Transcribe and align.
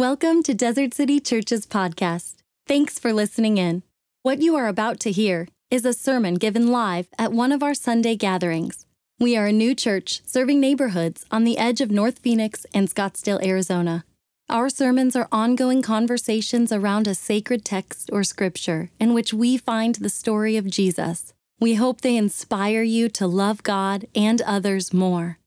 Welcome 0.00 0.42
to 0.44 0.54
Desert 0.54 0.94
City 0.94 1.20
Church's 1.20 1.66
podcast. 1.66 2.36
Thanks 2.66 2.98
for 2.98 3.12
listening 3.12 3.58
in. 3.58 3.82
What 4.22 4.40
you 4.40 4.56
are 4.56 4.66
about 4.66 4.98
to 5.00 5.12
hear 5.12 5.46
is 5.70 5.84
a 5.84 5.92
sermon 5.92 6.36
given 6.36 6.68
live 6.68 7.08
at 7.18 7.34
one 7.34 7.52
of 7.52 7.62
our 7.62 7.74
Sunday 7.74 8.16
gatherings. 8.16 8.86
We 9.18 9.36
are 9.36 9.44
a 9.44 9.52
new 9.52 9.74
church 9.74 10.22
serving 10.24 10.58
neighborhoods 10.58 11.26
on 11.30 11.44
the 11.44 11.58
edge 11.58 11.82
of 11.82 11.90
North 11.90 12.20
Phoenix 12.20 12.64
and 12.72 12.88
Scottsdale, 12.88 13.44
Arizona. 13.44 14.06
Our 14.48 14.70
sermons 14.70 15.16
are 15.16 15.28
ongoing 15.30 15.82
conversations 15.82 16.72
around 16.72 17.06
a 17.06 17.14
sacred 17.14 17.62
text 17.62 18.08
or 18.10 18.24
scripture 18.24 18.88
in 18.98 19.12
which 19.12 19.34
we 19.34 19.58
find 19.58 19.96
the 19.96 20.08
story 20.08 20.56
of 20.56 20.70
Jesus. 20.70 21.34
We 21.60 21.74
hope 21.74 22.00
they 22.00 22.16
inspire 22.16 22.82
you 22.82 23.10
to 23.10 23.26
love 23.26 23.62
God 23.62 24.06
and 24.14 24.40
others 24.40 24.94
more. 24.94 25.39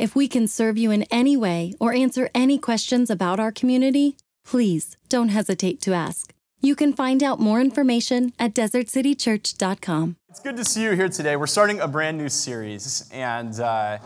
If 0.00 0.16
we 0.16 0.28
can 0.28 0.48
serve 0.48 0.78
you 0.78 0.90
in 0.90 1.02
any 1.10 1.36
way 1.36 1.74
or 1.78 1.92
answer 1.92 2.30
any 2.34 2.56
questions 2.56 3.10
about 3.10 3.38
our 3.38 3.52
community, 3.52 4.16
please 4.46 4.96
don't 5.10 5.28
hesitate 5.28 5.82
to 5.82 5.92
ask. 5.92 6.32
You 6.62 6.74
can 6.74 6.94
find 6.94 7.22
out 7.22 7.38
more 7.38 7.60
information 7.60 8.32
at 8.38 8.54
desertcitychurch.com. 8.54 10.16
It's 10.30 10.40
good 10.40 10.56
to 10.56 10.64
see 10.64 10.84
you 10.84 10.92
here 10.92 11.10
today. 11.10 11.36
We're 11.36 11.46
starting 11.46 11.80
a 11.80 11.86
brand 11.86 12.16
new 12.16 12.30
series, 12.30 13.10
and 13.12 13.60
uh, 13.60 13.98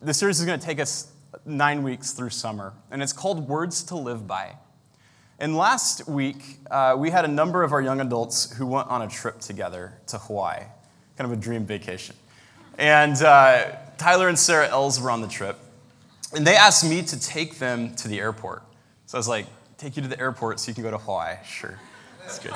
the 0.00 0.14
series 0.14 0.38
is 0.38 0.46
going 0.46 0.60
to 0.60 0.64
take 0.64 0.78
us 0.78 1.08
nine 1.44 1.82
weeks 1.82 2.12
through 2.12 2.30
summer, 2.30 2.72
and 2.92 3.02
it's 3.02 3.12
called 3.12 3.48
Words 3.48 3.82
to 3.82 3.96
Live 3.96 4.28
By. 4.28 4.54
And 5.40 5.56
last 5.56 6.06
week, 6.06 6.60
uh, 6.70 6.94
we 6.96 7.10
had 7.10 7.24
a 7.24 7.28
number 7.28 7.64
of 7.64 7.72
our 7.72 7.82
young 7.82 8.00
adults 8.00 8.52
who 8.52 8.68
went 8.68 8.86
on 8.86 9.02
a 9.02 9.08
trip 9.08 9.40
together 9.40 9.94
to 10.06 10.18
Hawaii, 10.18 10.62
kind 11.16 11.28
of 11.28 11.36
a 11.36 11.40
dream 11.40 11.66
vacation. 11.66 12.14
And 12.78 13.20
uh, 13.20 13.72
Tyler 14.00 14.28
and 14.28 14.38
Sarah 14.38 14.66
Ells 14.66 14.98
were 14.98 15.10
on 15.10 15.20
the 15.20 15.28
trip, 15.28 15.58
and 16.34 16.46
they 16.46 16.56
asked 16.56 16.88
me 16.88 17.02
to 17.02 17.20
take 17.20 17.58
them 17.58 17.94
to 17.96 18.08
the 18.08 18.18
airport. 18.18 18.62
So 19.04 19.18
I 19.18 19.20
was 19.20 19.28
like, 19.28 19.44
take 19.76 19.94
you 19.94 20.02
to 20.02 20.08
the 20.08 20.18
airport 20.18 20.58
so 20.58 20.70
you 20.70 20.74
can 20.74 20.82
go 20.82 20.90
to 20.90 20.96
Hawaii. 20.96 21.36
Sure, 21.44 21.78
that's 22.22 22.38
good. 22.38 22.54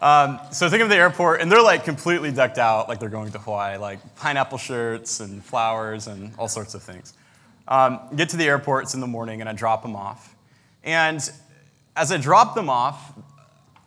Um, 0.00 0.40
so 0.50 0.66
I 0.66 0.70
take 0.70 0.78
them 0.78 0.88
to 0.88 0.94
the 0.94 0.96
airport, 0.96 1.42
and 1.42 1.52
they're 1.52 1.60
like 1.60 1.84
completely 1.84 2.32
decked 2.32 2.56
out, 2.56 2.88
like 2.88 3.00
they're 3.00 3.10
going 3.10 3.30
to 3.32 3.38
Hawaii, 3.38 3.76
like 3.76 3.98
pineapple 4.16 4.56
shirts 4.56 5.20
and 5.20 5.44
flowers 5.44 6.06
and 6.06 6.32
all 6.38 6.48
sorts 6.48 6.72
of 6.72 6.82
things. 6.82 7.12
Um, 7.66 8.00
get 8.16 8.30
to 8.30 8.38
the 8.38 8.46
airport, 8.46 8.84
it's 8.84 8.94
in 8.94 9.00
the 9.00 9.06
morning, 9.06 9.40
and 9.42 9.48
I 9.48 9.52
drop 9.52 9.82
them 9.82 9.94
off. 9.94 10.34
And 10.84 11.20
as 11.96 12.12
I 12.12 12.16
drop 12.16 12.54
them 12.54 12.70
off, 12.70 13.12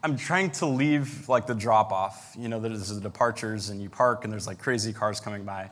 I'm 0.03 0.17
trying 0.17 0.51
to 0.51 0.67
leave 0.67 1.27
like 1.27 1.47
the 1.47 1.55
drop 1.55 1.91
off. 1.91 2.35
You 2.37 2.47
know, 2.47 2.59
there's 2.59 2.89
the 2.89 3.01
departures, 3.01 3.69
and 3.69 3.81
you 3.81 3.89
park, 3.89 4.23
and 4.23 4.31
there's 4.31 4.45
like 4.45 4.59
crazy 4.59 4.93
cars 4.93 5.19
coming 5.19 5.45
by. 5.45 5.71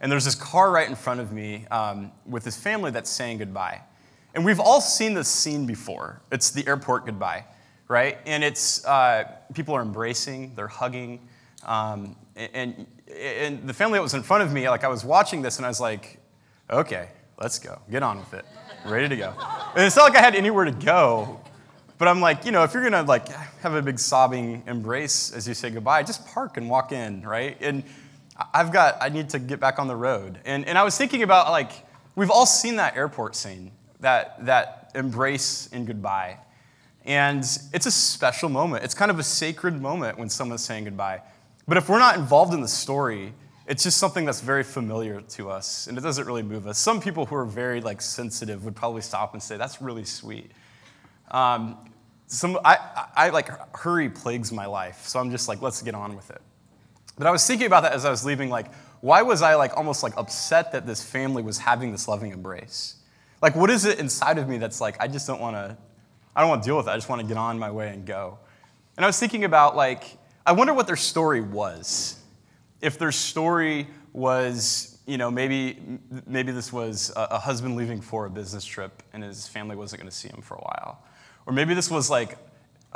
And 0.00 0.12
there's 0.12 0.24
this 0.24 0.34
car 0.34 0.70
right 0.70 0.88
in 0.88 0.94
front 0.94 1.20
of 1.20 1.32
me 1.32 1.66
um, 1.70 2.12
with 2.26 2.44
this 2.44 2.56
family 2.56 2.90
that's 2.90 3.10
saying 3.10 3.38
goodbye. 3.38 3.80
And 4.34 4.44
we've 4.44 4.60
all 4.60 4.80
seen 4.80 5.14
this 5.14 5.28
scene 5.28 5.64
before. 5.64 6.20
It's 6.30 6.50
the 6.50 6.66
airport 6.66 7.06
goodbye, 7.06 7.44
right? 7.88 8.18
And 8.26 8.44
it's 8.44 8.84
uh, 8.84 9.24
people 9.54 9.74
are 9.74 9.82
embracing, 9.82 10.54
they're 10.54 10.68
hugging. 10.68 11.26
Um, 11.64 12.16
and, 12.36 12.86
and 13.08 13.66
the 13.66 13.72
family 13.72 13.98
that 13.98 14.02
was 14.02 14.14
in 14.14 14.22
front 14.22 14.42
of 14.42 14.52
me, 14.52 14.68
like 14.68 14.84
I 14.84 14.88
was 14.88 15.04
watching 15.04 15.40
this 15.40 15.56
and 15.56 15.64
I 15.64 15.68
was 15.68 15.80
like, 15.80 16.20
okay, 16.70 17.08
let's 17.40 17.58
go, 17.58 17.80
get 17.90 18.02
on 18.02 18.18
with 18.18 18.34
it, 18.34 18.44
ready 18.84 19.08
to 19.08 19.16
go. 19.16 19.32
And 19.74 19.84
it's 19.84 19.96
not 19.96 20.10
like 20.10 20.16
I 20.16 20.22
had 20.22 20.34
anywhere 20.34 20.66
to 20.66 20.70
go, 20.70 21.40
but 21.98 22.08
I'm 22.08 22.20
like, 22.20 22.44
you 22.44 22.52
know, 22.52 22.62
if 22.62 22.74
you're 22.74 22.82
gonna 22.82 23.04
like 23.04 23.28
have 23.62 23.74
a 23.74 23.80
big 23.80 23.98
sobbing 23.98 24.62
embrace 24.66 25.32
as 25.32 25.48
you 25.48 25.54
say 25.54 25.70
goodbye, 25.70 26.02
just 26.02 26.26
park 26.26 26.58
and 26.58 26.68
walk 26.68 26.92
in, 26.92 27.22
right? 27.22 27.56
And 27.60 27.84
I've 28.52 28.72
got, 28.72 28.96
I 29.00 29.08
need 29.08 29.30
to 29.30 29.38
get 29.38 29.60
back 29.60 29.78
on 29.78 29.88
the 29.88 29.96
road. 29.96 30.38
And, 30.44 30.66
and 30.66 30.76
I 30.76 30.82
was 30.82 30.96
thinking 30.96 31.22
about, 31.22 31.50
like, 31.50 31.72
we've 32.14 32.30
all 32.30 32.46
seen 32.46 32.76
that 32.76 32.96
airport 32.96 33.34
scene, 33.34 33.72
that, 34.00 34.44
that 34.46 34.90
embrace 34.94 35.68
and 35.72 35.86
goodbye. 35.86 36.38
And 37.04 37.40
it's 37.72 37.86
a 37.86 37.90
special 37.90 38.48
moment. 38.48 38.84
It's 38.84 38.94
kind 38.94 39.10
of 39.10 39.18
a 39.18 39.22
sacred 39.22 39.80
moment 39.80 40.18
when 40.18 40.28
someone's 40.28 40.64
saying 40.64 40.84
goodbye. 40.84 41.22
But 41.68 41.76
if 41.76 41.88
we're 41.88 41.98
not 41.98 42.16
involved 42.16 42.52
in 42.52 42.60
the 42.60 42.68
story, 42.68 43.32
it's 43.66 43.82
just 43.82 43.98
something 43.98 44.24
that's 44.24 44.40
very 44.40 44.62
familiar 44.62 45.20
to 45.20 45.50
us, 45.50 45.88
and 45.88 45.98
it 45.98 46.00
doesn't 46.00 46.26
really 46.26 46.42
move 46.42 46.66
us. 46.66 46.78
Some 46.78 47.00
people 47.00 47.26
who 47.26 47.34
are 47.34 47.44
very 47.44 47.80
like 47.80 48.00
sensitive 48.00 48.64
would 48.64 48.76
probably 48.76 49.02
stop 49.02 49.32
and 49.34 49.42
say, 49.42 49.56
"That's 49.56 49.82
really 49.82 50.04
sweet." 50.04 50.52
Um, 51.32 51.76
some 52.28 52.58
I, 52.64 52.76
I, 52.76 53.06
I 53.16 53.28
like 53.30 53.48
hurry 53.76 54.08
plagues 54.08 54.52
my 54.52 54.66
life, 54.66 55.06
so 55.06 55.18
I'm 55.18 55.32
just 55.32 55.48
like, 55.48 55.62
let's 55.62 55.82
get 55.82 55.96
on 55.96 56.14
with 56.14 56.30
it. 56.30 56.40
But 57.16 57.26
I 57.26 57.30
was 57.30 57.46
thinking 57.46 57.66
about 57.66 57.82
that 57.82 57.92
as 57.92 58.04
I 58.04 58.10
was 58.10 58.24
leaving, 58.24 58.50
like, 58.50 58.72
why 59.00 59.22
was 59.22 59.42
I 59.42 59.54
like 59.54 59.76
almost 59.76 60.02
like 60.02 60.16
upset 60.16 60.72
that 60.72 60.86
this 60.86 61.02
family 61.02 61.42
was 61.42 61.58
having 61.58 61.92
this 61.92 62.08
loving 62.08 62.32
embrace? 62.32 62.96
Like, 63.42 63.54
what 63.54 63.70
is 63.70 63.84
it 63.84 63.98
inside 63.98 64.38
of 64.38 64.48
me 64.48 64.58
that's 64.58 64.80
like, 64.80 65.00
I 65.00 65.08
just 65.08 65.26
don't 65.26 65.40
want 65.40 65.56
to, 65.56 65.76
I 66.34 66.40
don't 66.40 66.50
want 66.50 66.62
to 66.62 66.68
deal 66.68 66.76
with 66.76 66.88
it. 66.88 66.90
I 66.90 66.96
just 66.96 67.08
want 67.08 67.22
to 67.22 67.26
get 67.26 67.36
on 67.36 67.58
my 67.58 67.70
way 67.70 67.90
and 67.90 68.06
go. 68.06 68.38
And 68.96 69.04
I 69.04 69.08
was 69.08 69.18
thinking 69.18 69.44
about 69.44 69.76
like, 69.76 70.04
I 70.44 70.52
wonder 70.52 70.72
what 70.72 70.86
their 70.86 70.96
story 70.96 71.40
was. 71.40 72.18
If 72.80 72.98
their 72.98 73.12
story 73.12 73.88
was, 74.12 74.98
you 75.06 75.18
know, 75.18 75.30
maybe 75.30 75.98
maybe 76.26 76.52
this 76.52 76.72
was 76.72 77.12
a, 77.16 77.38
husband 77.38 77.76
leaving 77.76 78.00
for 78.00 78.26
a 78.26 78.30
business 78.30 78.64
trip 78.64 79.02
and 79.12 79.22
his 79.22 79.46
family 79.46 79.76
wasn't 79.76 80.00
going 80.00 80.10
to 80.10 80.16
see 80.16 80.28
him 80.28 80.40
for 80.42 80.54
a 80.54 80.60
while, 80.60 81.02
or 81.46 81.52
maybe 81.52 81.74
this 81.74 81.90
was 81.90 82.10
like 82.10 82.38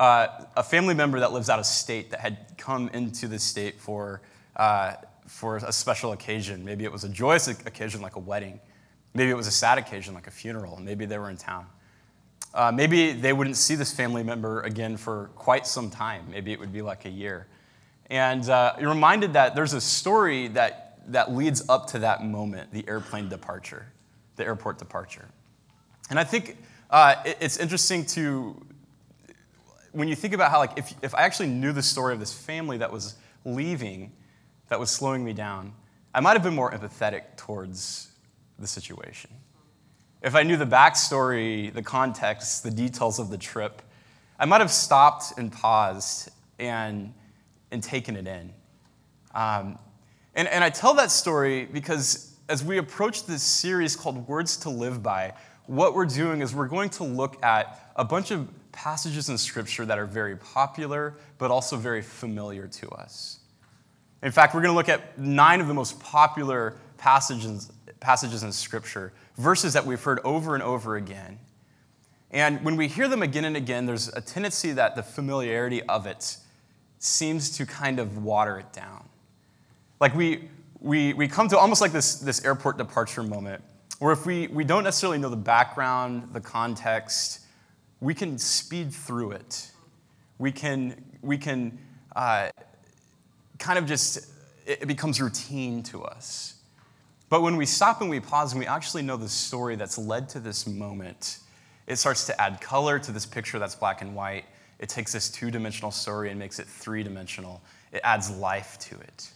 uh, 0.01 0.47
a 0.57 0.63
family 0.63 0.95
member 0.95 1.21
that 1.21 1.31
lives 1.31 1.51
out 1.51 1.59
of 1.59 1.67
state 1.67 2.11
that 2.11 2.21
had 2.21 2.39
come 2.57 2.89
into 2.95 3.29
the 3.29 3.39
state 3.39 3.79
for, 3.79 4.23
uh, 4.57 4.95
for 5.27 5.59
a 5.59 5.73
special 5.73 6.13
occasion. 6.13 6.65
Maybe 6.65 6.85
it 6.85 6.91
was 6.91 7.05
a 7.05 7.09
joyous 7.09 7.49
occasion 7.49 8.01
like 8.01 8.17
a 8.17 8.19
wedding. 8.19 8.61
Maybe 9.13 9.31
it 9.31 9.37
was 9.37 9.47
a 9.47 9.53
sad 9.53 9.77
occasion 9.77 10.15
like 10.15 10.27
a 10.27 10.31
funeral. 10.31 10.79
Maybe 10.81 11.05
they 11.05 11.19
were 11.19 11.29
in 11.29 11.37
town. 11.37 11.67
Uh, 12.55 12.73
maybe 12.75 13.13
they 13.13 13.35
wouldn't 13.35 13.59
see 13.59 13.75
this 13.75 13.93
family 13.93 14.23
member 14.23 14.63
again 14.63 14.97
for 14.97 15.31
quite 15.35 15.67
some 15.67 15.91
time. 15.91 16.25
Maybe 16.31 16.51
it 16.51 16.59
would 16.59 16.73
be 16.73 16.81
like 16.81 17.05
a 17.05 17.11
year. 17.11 17.47
And 18.09 18.49
uh, 18.49 18.77
you're 18.81 18.89
reminded 18.89 19.35
that 19.35 19.55
there's 19.55 19.75
a 19.75 19.83
story 19.83 20.49
that, 20.49 21.03
that 21.13 21.31
leads 21.31 21.69
up 21.69 21.87
to 21.89 21.99
that 21.99 22.25
moment 22.25 22.73
the 22.73 22.89
airplane 22.89 23.29
departure, 23.29 23.85
the 24.37 24.47
airport 24.47 24.79
departure. 24.79 25.29
And 26.09 26.19
I 26.19 26.25
think 26.25 26.57
uh, 26.89 27.17
it's 27.27 27.59
interesting 27.59 28.07
to 28.07 28.61
when 29.93 30.09
you 30.09 30.15
think 30.15 30.35
about 30.35 30.51
how, 30.51 30.59
like, 30.59 30.79
if, 30.79 30.95
if 31.03 31.15
I 31.15 31.23
actually 31.23 31.49
knew 31.49 31.73
the 31.73 31.83
story 31.83 32.13
of 32.13 32.21
this 32.21 32.33
family 32.33 32.79
that 32.79 32.93
was 32.93 33.17
leaving, 33.45 34.13
that 34.69 34.79
was 34.79 34.91
slowing 34.91 35.25
me 35.25 35.33
down, 35.33 35.73
I 36.15 36.21
might 36.21 36.33
have 36.33 36.43
been 36.43 36.55
more 36.55 36.71
empathetic 36.71 37.37
towards 37.37 38.09
the 38.59 38.67
situation. 38.67 39.31
If 40.23 40.35
I 40.35 40.43
knew 40.43 40.57
the 40.57 40.67
backstory, 40.67 41.73
the 41.73 41.83
context, 41.83 42.63
the 42.63 42.71
details 42.71 43.19
of 43.19 43.31
the 43.31 43.39
trip, 43.39 43.83
I 44.39 44.45
might 44.45 44.61
have 44.61 44.71
stopped 44.71 45.39
and 45.39 45.53
paused 45.53 46.31
and, 46.59 47.15
and 47.71 47.83
taken 47.83 48.17
it 48.17 48.27
in. 48.27 48.53
Um, 49.35 49.79
and, 50.35 50.49
and 50.49 50.63
I 50.63 50.71
tell 50.71 50.95
that 50.95 51.11
story 51.11 51.67
because 51.67 52.37
as 52.49 52.65
we 52.65 52.79
approach 52.79 53.27
this 53.27 53.43
series 53.43 53.97
called 53.97 54.29
Words 54.29 54.57
to 54.59 54.71
Live 54.71 55.03
By, 55.03 55.35
what 55.67 55.95
we're 55.95 56.07
doing 56.07 56.43
is 56.43 56.55
we're 56.55 56.69
going 56.69 56.91
to 56.91 57.05
look 57.05 57.43
at 57.45 57.93
a 57.97 58.05
bunch 58.05 58.31
of 58.31 58.49
passages 58.73 59.29
in 59.29 59.39
Scripture 59.39 59.85
that 59.87 59.99
are 59.99 60.07
very 60.07 60.37
popular, 60.37 61.15
but 61.39 61.51
also 61.51 61.77
very 61.77 62.03
familiar 62.03 62.67
to 62.67 62.89
us. 62.91 63.41
In 64.23 64.33
fact, 64.33 64.55
we're 64.55 64.61
going 64.61 64.73
to 64.73 64.77
look 64.77 64.89
at 64.89 65.19
nine 65.19 65.61
of 65.61 65.69
the 65.69 65.75
most 65.75 65.99
popular 66.01 66.75
passages, 66.99 67.71
passages 68.01 68.43
in 68.43 68.53
Scripture, 68.53 69.13
verses 69.37 69.73
that 69.73 69.85
we've 69.85 70.03
heard 70.03 70.21
over 70.25 70.55
and 70.55 70.63
over 70.63 70.97
again. 70.97 71.39
And 72.31 72.63
when 72.65 72.77
we 72.77 72.87
hear 72.87 73.09
them 73.09 73.23
again 73.23 73.45
and 73.45 73.57
again, 73.57 73.87
there's 73.87 74.09
a 74.09 74.21
tendency 74.21 74.73
that 74.73 74.95
the 74.95 75.03
familiarity 75.03 75.83
of 75.85 76.07
it 76.07 76.37
seems 76.99 77.57
to 77.57 77.67
kind 77.67 77.99
of 77.99 78.23
water 78.23 78.59
it 78.59 78.73
down. 78.73 79.09
Like 80.01 80.15
we, 80.15 80.49
we, 80.81 81.13
we 81.15 81.27
come 81.27 81.49
to 81.49 81.59
almost 81.59 81.81
like 81.81 81.93
this, 81.93 82.17
this 82.17 82.45
airport 82.45 82.79
departure 82.79 83.23
moment, 83.23 83.65
where 83.99 84.13
if 84.13 84.27
we, 84.27 84.47
we 84.49 84.65
don't 84.65 84.85
necessarily 84.85 85.19
know 85.19 85.29
the 85.29 85.37
background, 85.37 86.29
the 86.33 86.41
context, 86.41 87.41
we 88.01 88.15
can 88.15 88.39
speed 88.39 88.93
through 88.93 89.33
it. 89.33 89.71
We 90.39 90.53
can, 90.53 91.05
we 91.23 91.37
can 91.37 91.79
uh, 92.17 92.51
kind 93.59 93.79
of 93.79 93.87
just, 93.87 94.27
it 94.67 94.87
becomes 94.87 95.21
routine 95.21 95.83
to 95.85 96.03
us. 96.05 96.55
But 97.29 97.43
when 97.43 97.57
we 97.57 97.67
stop 97.67 98.01
and 98.01 98.11
we 98.11 98.19
pause 98.21 98.53
and 98.53 98.61
we 98.61 98.67
actually 98.67 99.03
know 99.03 99.17
the 99.17 99.29
story 99.29 99.77
that's 99.77 99.99
led 99.99 100.29
to 100.31 100.41
this 100.41 100.67
moment, 100.67 101.39
it 101.87 101.97
starts 101.97 102.27
to 102.27 102.41
add 102.41 102.61
color 102.61 102.99
to 102.99 103.13
this 103.13 103.27
picture 103.27 103.59
that's 103.59 103.75
black 103.75 104.03
and 104.03 104.15
white. 104.15 104.45
It 104.79 104.89
takes 104.89 105.13
this 105.13 105.29
two 105.29 105.51
dimensional 105.51 105.91
story 105.91 106.31
and 106.31 106.39
makes 106.39 106.59
it 106.59 106.67
three 106.67 107.03
dimensional. 107.03 107.61
It 107.93 108.01
adds 108.03 108.31
life 108.31 108.79
to 108.81 108.99
it. 108.99 109.31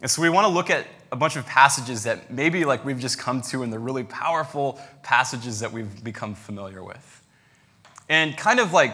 And 0.00 0.10
so 0.10 0.22
we 0.22 0.30
want 0.30 0.46
to 0.46 0.52
look 0.52 0.70
at 0.70 0.86
a 1.12 1.16
bunch 1.16 1.36
of 1.36 1.44
passages 1.44 2.04
that 2.04 2.32
maybe 2.32 2.64
like 2.64 2.84
we've 2.84 2.98
just 2.98 3.18
come 3.18 3.42
to 3.42 3.62
and 3.62 3.70
they're 3.72 3.78
really 3.78 4.04
powerful 4.04 4.80
passages 5.02 5.60
that 5.60 5.70
we've 5.70 6.02
become 6.02 6.34
familiar 6.34 6.82
with. 6.82 7.22
And 8.10 8.36
kind 8.36 8.58
of 8.58 8.72
like 8.72 8.92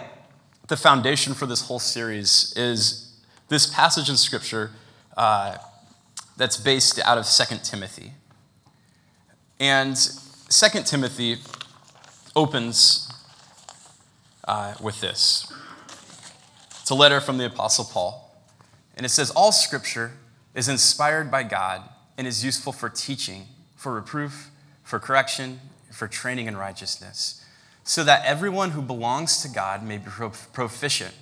the 0.68 0.76
foundation 0.76 1.32
for 1.32 1.46
this 1.46 1.62
whole 1.62 1.78
series 1.78 2.52
is 2.54 3.16
this 3.48 3.66
passage 3.66 4.10
in 4.10 4.16
Scripture 4.18 4.72
uh, 5.16 5.56
that's 6.36 6.58
based 6.58 7.00
out 7.02 7.16
of 7.16 7.26
2 7.26 7.56
Timothy. 7.62 8.12
And 9.58 9.96
2 9.96 10.82
Timothy 10.82 11.38
opens 12.36 13.10
uh, 14.46 14.74
with 14.82 15.00
this. 15.00 15.50
It's 16.82 16.90
a 16.90 16.94
letter 16.94 17.18
from 17.18 17.38
the 17.38 17.46
Apostle 17.46 17.86
Paul, 17.86 18.36
and 18.98 19.06
it 19.06 19.08
says, 19.08 19.30
All 19.30 19.50
scripture 19.50 20.12
is 20.54 20.68
inspired 20.68 21.30
by 21.30 21.42
God 21.42 21.88
and 22.18 22.26
is 22.26 22.44
useful 22.44 22.72
for 22.72 22.90
teaching, 22.90 23.46
for 23.76 23.94
reproof, 23.94 24.50
for 24.84 24.98
correction, 24.98 25.60
for 25.90 26.06
training 26.06 26.46
in 26.48 26.56
righteousness, 26.56 27.42
so 27.86 28.02
that 28.02 28.24
everyone 28.24 28.72
who 28.72 28.82
belongs 28.82 29.40
to 29.42 29.48
God 29.48 29.84
may 29.84 29.98
be 29.98 30.10
proficient, 30.52 31.14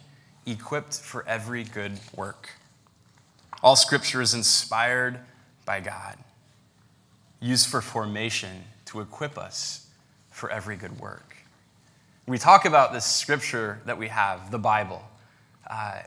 equipped 0.46 0.94
for 0.94 1.22
every 1.28 1.62
good 1.62 2.00
work. 2.16 2.49
All 3.62 3.76
scripture 3.76 4.22
is 4.22 4.32
inspired 4.32 5.20
by 5.66 5.81
God, 5.81 6.16
used 7.38 7.69
for 7.69 7.82
formation 7.82 8.64
to 8.87 9.00
equip 9.00 9.37
us 9.37 9.88
for 10.31 10.50
every 10.50 10.76
good 10.76 10.99
work. 10.99 11.37
We 12.26 12.38
talk 12.38 12.64
about 12.64 12.94
this 12.94 13.05
scripture 13.05 13.82
that 13.84 13.99
we 13.99 14.08
have, 14.08 14.50
the 14.50 14.58
Bible, 14.58 15.02
uh, 15.69 16.00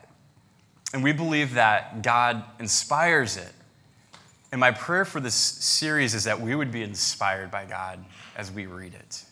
and 0.92 1.04
we 1.04 1.12
believe 1.12 1.54
that 1.54 2.02
God 2.02 2.44
inspires 2.60 3.38
it. 3.38 3.54
And 4.52 4.60
my 4.60 4.72
prayer 4.72 5.06
for 5.06 5.20
this 5.20 5.36
series 5.36 6.16
is 6.16 6.24
that 6.24 6.42
we 6.42 6.56
would 6.56 6.72
be 6.72 6.82
inspired 6.82 7.52
by 7.52 7.66
God 7.66 8.04
as 8.36 8.52
we 8.52 8.66
read 8.66 8.96
it. 8.96 9.24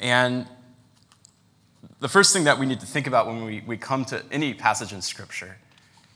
And 0.00 0.46
the 2.00 2.08
first 2.08 2.32
thing 2.32 2.44
that 2.44 2.58
we 2.58 2.66
need 2.66 2.80
to 2.80 2.86
think 2.86 3.06
about 3.06 3.26
when 3.26 3.44
we, 3.44 3.62
we 3.66 3.76
come 3.76 4.04
to 4.06 4.22
any 4.32 4.54
passage 4.54 4.92
in 4.92 5.02
Scripture 5.02 5.56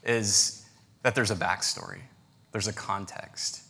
is 0.03 0.65
that 1.03 1.15
there's 1.15 1.31
a 1.31 1.35
backstory, 1.35 1.99
there's 2.51 2.67
a 2.67 2.73
context. 2.73 3.61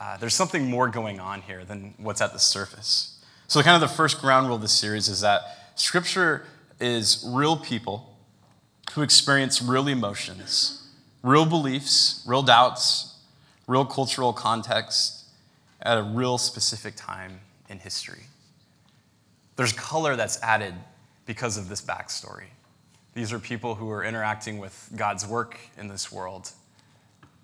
Uh, 0.00 0.16
there's 0.16 0.34
something 0.34 0.68
more 0.68 0.88
going 0.88 1.20
on 1.20 1.42
here 1.42 1.64
than 1.64 1.94
what's 1.98 2.20
at 2.20 2.32
the 2.32 2.38
surface. 2.38 3.22
So, 3.46 3.62
kind 3.62 3.80
of 3.80 3.88
the 3.88 3.94
first 3.94 4.20
ground 4.20 4.46
rule 4.46 4.56
of 4.56 4.62
this 4.62 4.72
series 4.72 5.08
is 5.08 5.20
that 5.20 5.42
Scripture 5.76 6.44
is 6.80 7.24
real 7.28 7.56
people 7.56 8.16
who 8.94 9.02
experience 9.02 9.62
real 9.62 9.86
emotions, 9.86 10.88
real 11.22 11.46
beliefs, 11.46 12.24
real 12.26 12.42
doubts, 12.42 13.18
real 13.66 13.84
cultural 13.84 14.32
context 14.32 15.24
at 15.80 15.98
a 15.98 16.02
real 16.02 16.38
specific 16.38 16.94
time 16.96 17.40
in 17.68 17.78
history. 17.78 18.24
There's 19.56 19.72
color 19.72 20.16
that's 20.16 20.42
added 20.42 20.74
because 21.26 21.56
of 21.56 21.68
this 21.68 21.82
backstory. 21.82 22.46
These 23.14 23.32
are 23.32 23.38
people 23.38 23.74
who 23.74 23.90
are 23.90 24.02
interacting 24.02 24.58
with 24.58 24.90
God's 24.96 25.26
work 25.26 25.58
in 25.78 25.88
this 25.88 26.10
world. 26.10 26.50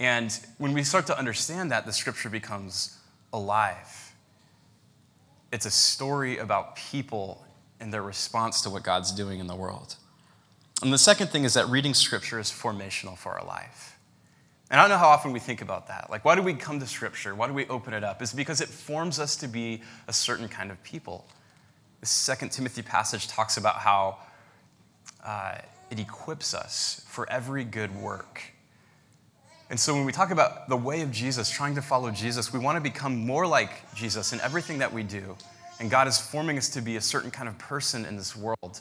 And 0.00 0.38
when 0.58 0.72
we 0.72 0.82
start 0.82 1.06
to 1.08 1.18
understand 1.18 1.70
that, 1.72 1.84
the 1.84 1.92
scripture 1.92 2.30
becomes 2.30 2.98
alive. 3.32 4.12
It's 5.52 5.66
a 5.66 5.70
story 5.70 6.38
about 6.38 6.76
people 6.76 7.44
and 7.80 7.92
their 7.92 8.02
response 8.02 8.62
to 8.62 8.70
what 8.70 8.82
God's 8.82 9.12
doing 9.12 9.40
in 9.40 9.46
the 9.46 9.54
world. 9.54 9.96
And 10.82 10.92
the 10.92 10.98
second 10.98 11.28
thing 11.28 11.44
is 11.44 11.54
that 11.54 11.68
reading 11.68 11.94
scripture 11.94 12.38
is 12.38 12.50
formational 12.50 13.16
for 13.16 13.38
our 13.38 13.44
life. 13.46 13.98
And 14.70 14.78
I 14.78 14.84
don't 14.84 14.90
know 14.90 14.98
how 14.98 15.08
often 15.08 15.32
we 15.32 15.40
think 15.40 15.62
about 15.62 15.88
that. 15.88 16.10
Like, 16.10 16.24
why 16.24 16.34
do 16.34 16.42
we 16.42 16.54
come 16.54 16.78
to 16.78 16.86
scripture? 16.86 17.34
Why 17.34 17.46
do 17.46 17.54
we 17.54 17.66
open 17.68 17.94
it 17.94 18.04
up? 18.04 18.20
It's 18.20 18.34
because 18.34 18.60
it 18.60 18.68
forms 18.68 19.18
us 19.18 19.34
to 19.36 19.48
be 19.48 19.82
a 20.06 20.12
certain 20.12 20.48
kind 20.48 20.70
of 20.70 20.82
people. 20.82 21.26
The 22.00 22.06
Second 22.06 22.50
Timothy 22.50 22.82
passage 22.82 23.28
talks 23.28 23.56
about 23.56 23.76
how 23.76 24.18
uh, 25.24 25.56
it 25.90 25.98
equips 25.98 26.54
us 26.54 27.04
for 27.08 27.30
every 27.30 27.64
good 27.64 27.94
work. 27.96 28.42
And 29.70 29.78
so 29.78 29.94
when 29.94 30.04
we 30.04 30.12
talk 30.12 30.30
about 30.30 30.68
the 30.68 30.76
way 30.76 31.02
of 31.02 31.10
Jesus, 31.10 31.50
trying 31.50 31.74
to 31.74 31.82
follow 31.82 32.10
Jesus, 32.10 32.52
we 32.52 32.58
want 32.58 32.76
to 32.76 32.80
become 32.80 33.26
more 33.26 33.46
like 33.46 33.94
Jesus 33.94 34.32
in 34.32 34.40
everything 34.40 34.78
that 34.78 34.92
we 34.92 35.02
do. 35.02 35.36
And 35.80 35.90
God 35.90 36.08
is 36.08 36.18
forming 36.18 36.56
us 36.56 36.68
to 36.70 36.80
be 36.80 36.96
a 36.96 37.00
certain 37.00 37.30
kind 37.30 37.48
of 37.48 37.58
person 37.58 38.04
in 38.06 38.16
this 38.16 38.34
world. 38.34 38.80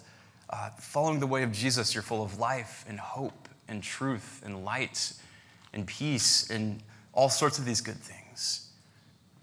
Uh, 0.49 0.69
following 0.79 1.19
the 1.19 1.27
way 1.27 1.43
of 1.43 1.51
Jesus, 1.51 1.93
you're 1.93 2.03
full 2.03 2.23
of 2.23 2.39
life 2.39 2.85
and 2.87 2.99
hope 2.99 3.49
and 3.67 3.83
truth 3.83 4.41
and 4.45 4.63
light 4.63 5.11
and 5.73 5.85
peace 5.85 6.49
and 6.49 6.81
all 7.13 7.29
sorts 7.29 7.59
of 7.59 7.65
these 7.65 7.81
good 7.81 7.97
things. 7.97 8.69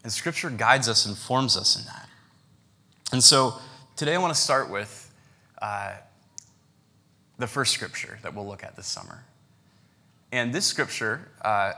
And 0.03 0.13
Scripture 0.13 0.51
guides 0.51 0.89
us 0.89 1.05
and 1.05 1.17
forms 1.17 1.57
us 1.57 1.79
in 1.79 1.85
that. 1.87 2.09
And 3.15 3.23
so 3.23 3.55
today 3.95 4.17
I 4.17 4.19
want 4.19 4.35
to 4.35 4.41
start 4.41 4.69
with 4.69 5.15
uh, 5.63 5.93
the 7.39 7.47
first 7.47 7.73
Scripture 7.73 8.19
that 8.25 8.35
we'll 8.35 8.45
look 8.45 8.65
at 8.65 8.75
this 8.75 8.89
summer. 8.89 9.23
And 10.33 10.53
this 10.53 10.67
Scripture, 10.67 11.29
uh, 11.43 11.75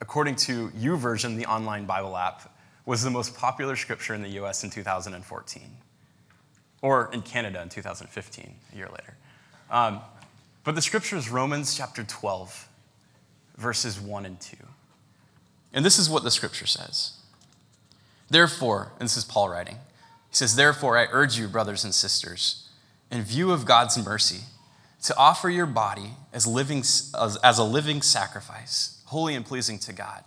according 0.00 0.34
to 0.34 0.70
YouVersion, 0.70 1.36
the 1.36 1.46
online 1.46 1.84
Bible 1.84 2.16
app, 2.16 2.52
was 2.84 3.04
the 3.04 3.10
most 3.10 3.36
popular 3.36 3.76
Scripture 3.76 4.12
in 4.12 4.22
the 4.22 4.30
US 4.40 4.64
in 4.64 4.70
2014 4.70 5.62
or 6.82 7.10
in 7.12 7.22
Canada 7.22 7.62
in 7.62 7.68
2015, 7.68 8.52
a 8.72 8.76
year 8.76 8.88
later. 8.88 9.16
Um, 9.70 10.00
but 10.64 10.74
the 10.74 10.82
scripture 10.82 11.16
is 11.16 11.30
Romans 11.30 11.76
chapter 11.76 12.02
12, 12.02 12.68
verses 13.56 14.00
1 14.00 14.26
and 14.26 14.40
2. 14.40 14.56
And 15.72 15.84
this 15.84 15.96
is 15.96 16.10
what 16.10 16.24
the 16.24 16.30
scripture 16.32 16.66
says. 16.66 17.20
Therefore, 18.28 18.90
and 18.98 19.04
this 19.04 19.16
is 19.16 19.22
Paul 19.22 19.48
writing, 19.48 19.76
says, 20.36 20.54
Therefore, 20.54 20.98
I 20.98 21.06
urge 21.10 21.38
you, 21.38 21.48
brothers 21.48 21.82
and 21.82 21.94
sisters, 21.94 22.68
in 23.10 23.22
view 23.22 23.52
of 23.52 23.64
God's 23.64 23.96
mercy, 24.04 24.40
to 25.04 25.16
offer 25.16 25.48
your 25.48 25.64
body 25.64 26.10
as, 26.30 26.46
living, 26.46 26.80
as, 26.80 27.38
as 27.42 27.58
a 27.58 27.64
living 27.64 28.02
sacrifice, 28.02 29.02
holy 29.06 29.34
and 29.34 29.46
pleasing 29.46 29.78
to 29.78 29.94
God. 29.94 30.24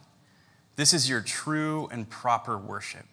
This 0.78 0.94
is 0.94 1.08
your 1.08 1.22
true 1.22 1.88
and 1.92 2.10
proper 2.10 2.58
worship. 2.58 3.06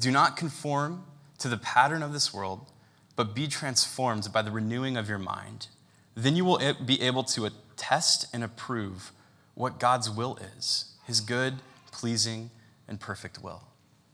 Do 0.00 0.10
not 0.10 0.36
conform 0.36 1.04
to 1.38 1.48
the 1.48 1.58
pattern 1.58 2.02
of 2.02 2.12
this 2.12 2.34
world, 2.34 2.72
but 3.14 3.32
be 3.32 3.46
transformed 3.46 4.32
by 4.32 4.42
the 4.42 4.50
renewing 4.50 4.96
of 4.96 5.08
your 5.08 5.18
mind. 5.18 5.68
Then 6.16 6.34
you 6.34 6.44
will 6.44 6.60
be 6.84 7.00
able 7.02 7.22
to 7.24 7.48
test 7.76 8.26
and 8.34 8.42
approve 8.42 9.12
what 9.54 9.78
God's 9.78 10.10
will 10.10 10.38
is 10.56 10.90
his 11.06 11.20
good, 11.20 11.54
pleasing, 11.92 12.50
and 12.88 12.98
perfect 12.98 13.42
will. 13.44 13.62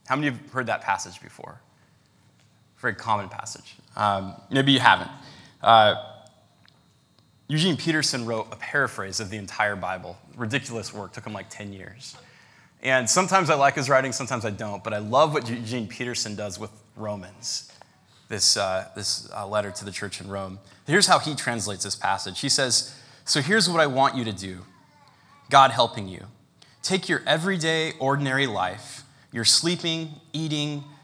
How 0.07 0.15
many 0.15 0.27
have 0.27 0.51
heard 0.51 0.67
that 0.67 0.81
passage 0.81 1.21
before? 1.21 1.61
Very 2.81 2.95
common 2.95 3.29
passage. 3.29 3.75
Um, 3.95 4.35
maybe 4.49 4.71
you 4.71 4.79
haven't. 4.79 5.11
Uh, 5.61 5.95
Eugene 7.47 7.77
Peterson 7.77 8.25
wrote 8.25 8.47
a 8.51 8.55
paraphrase 8.55 9.19
of 9.19 9.29
the 9.29 9.37
entire 9.37 9.75
Bible. 9.75 10.17
Ridiculous 10.35 10.93
work, 10.93 11.13
took 11.13 11.25
him 11.25 11.33
like 11.33 11.49
10 11.49 11.73
years. 11.73 12.15
And 12.81 13.07
sometimes 13.07 13.49
I 13.49 13.55
like 13.55 13.75
his 13.75 13.89
writing, 13.89 14.11
sometimes 14.11 14.45
I 14.45 14.49
don't, 14.49 14.83
but 14.83 14.93
I 14.93 14.97
love 14.97 15.33
what 15.33 15.47
Eugene 15.47 15.87
Peterson 15.87 16.35
does 16.35 16.57
with 16.57 16.71
Romans, 16.95 17.71
this, 18.29 18.57
uh, 18.57 18.87
this 18.95 19.29
uh, 19.35 19.45
letter 19.45 19.69
to 19.69 19.85
the 19.85 19.91
church 19.91 20.19
in 20.19 20.27
Rome. 20.27 20.57
Here's 20.87 21.05
how 21.05 21.19
he 21.19 21.35
translates 21.35 21.83
this 21.83 21.95
passage. 21.95 22.39
He 22.39 22.49
says, 22.49 22.97
So 23.25 23.41
here's 23.41 23.69
what 23.69 23.79
I 23.79 23.85
want 23.85 24.15
you 24.15 24.23
to 24.23 24.33
do 24.33 24.59
God 25.51 25.71
helping 25.71 26.07
you. 26.07 26.25
Take 26.81 27.07
your 27.07 27.21
everyday, 27.27 27.91
ordinary 27.99 28.47
life, 28.47 29.03
your 29.31 29.45
sleeping, 29.45 30.15
eating, 30.33 30.83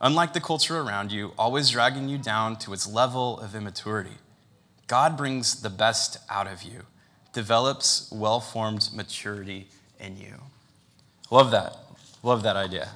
Unlike 0.00 0.32
the 0.32 0.40
culture 0.40 0.80
around 0.80 1.12
you, 1.12 1.32
always 1.38 1.70
dragging 1.70 2.08
you 2.08 2.16
down 2.16 2.56
to 2.56 2.72
its 2.72 2.86
level 2.86 3.38
of 3.40 3.54
immaturity, 3.54 4.18
God 4.86 5.16
brings 5.16 5.60
the 5.60 5.70
best 5.70 6.18
out 6.30 6.46
of 6.46 6.62
you, 6.62 6.82
develops 7.32 8.10
well 8.10 8.40
formed 8.40 8.88
maturity 8.94 9.68
in 9.98 10.16
you. 10.16 10.34
Love 11.30 11.50
that. 11.50 11.76
Love 12.22 12.42
that 12.42 12.56
idea. 12.56 12.88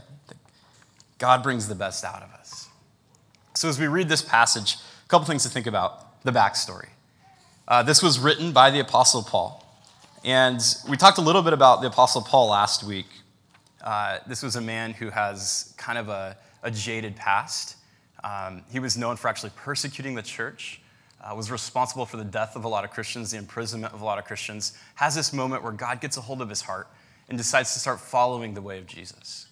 God 1.18 1.42
brings 1.42 1.68
the 1.68 1.75
best 1.75 2.04
out 2.04 2.23
of 2.23 2.32
us. 2.32 2.68
So, 3.54 3.68
as 3.68 3.78
we 3.78 3.87
read 3.87 4.08
this 4.08 4.23
passage, 4.23 4.76
a 5.04 5.08
couple 5.08 5.26
things 5.26 5.44
to 5.44 5.49
think 5.49 5.66
about 5.66 6.23
the 6.25 6.32
backstory. 6.32 6.88
Uh, 7.68 7.82
this 7.82 8.02
was 8.02 8.18
written 8.18 8.52
by 8.52 8.70
the 8.70 8.80
Apostle 8.80 9.23
Paul. 9.23 9.61
And 10.25 10.61
we 10.88 10.96
talked 10.96 11.18
a 11.18 11.23
little 11.23 11.42
bit 11.42 11.52
about 11.52 11.80
the 11.80 11.87
Apostle 11.87 12.23
Paul 12.23 12.49
last 12.49 12.82
week. 12.82 13.06
Uh, 13.82 14.18
this 14.26 14.42
was 14.42 14.56
a 14.56 14.61
man 14.61 14.94
who 14.94 15.11
has 15.11 15.75
kind 15.76 15.99
of 15.99 16.08
a, 16.08 16.37
a 16.64 16.71
jaded 16.71 17.14
past. 17.14 17.76
Um, 18.25 18.62
he 18.73 18.80
was 18.80 18.97
known 18.97 19.16
for 19.16 19.28
actually 19.28 19.52
persecuting 19.54 20.16
the 20.16 20.23
church, 20.23 20.80
uh, 21.23 21.35
was 21.37 21.50
responsible 21.50 22.06
for 22.06 22.16
the 22.16 22.25
death 22.25 22.56
of 22.56 22.64
a 22.64 22.68
lot 22.68 22.85
of 22.85 22.90
Christians, 22.90 23.30
the 23.30 23.38
imprisonment 23.38 23.94
of 23.94 24.00
a 24.00 24.04
lot 24.04 24.18
of 24.18 24.25
Christians, 24.25 24.76
has 24.97 25.14
this 25.14 25.33
moment 25.33 25.62
where 25.62 25.73
God 25.73 26.00
gets 26.00 26.16
a 26.16 26.21
hold 26.21 26.42
of 26.42 26.49
his 26.49 26.62
heart 26.62 26.88
and 27.28 27.38
decides 27.38 27.73
to 27.75 27.78
start 27.78 28.00
following 28.00 28.54
the 28.54 28.62
way 28.62 28.78
of 28.78 28.87
Jesus 28.87 29.47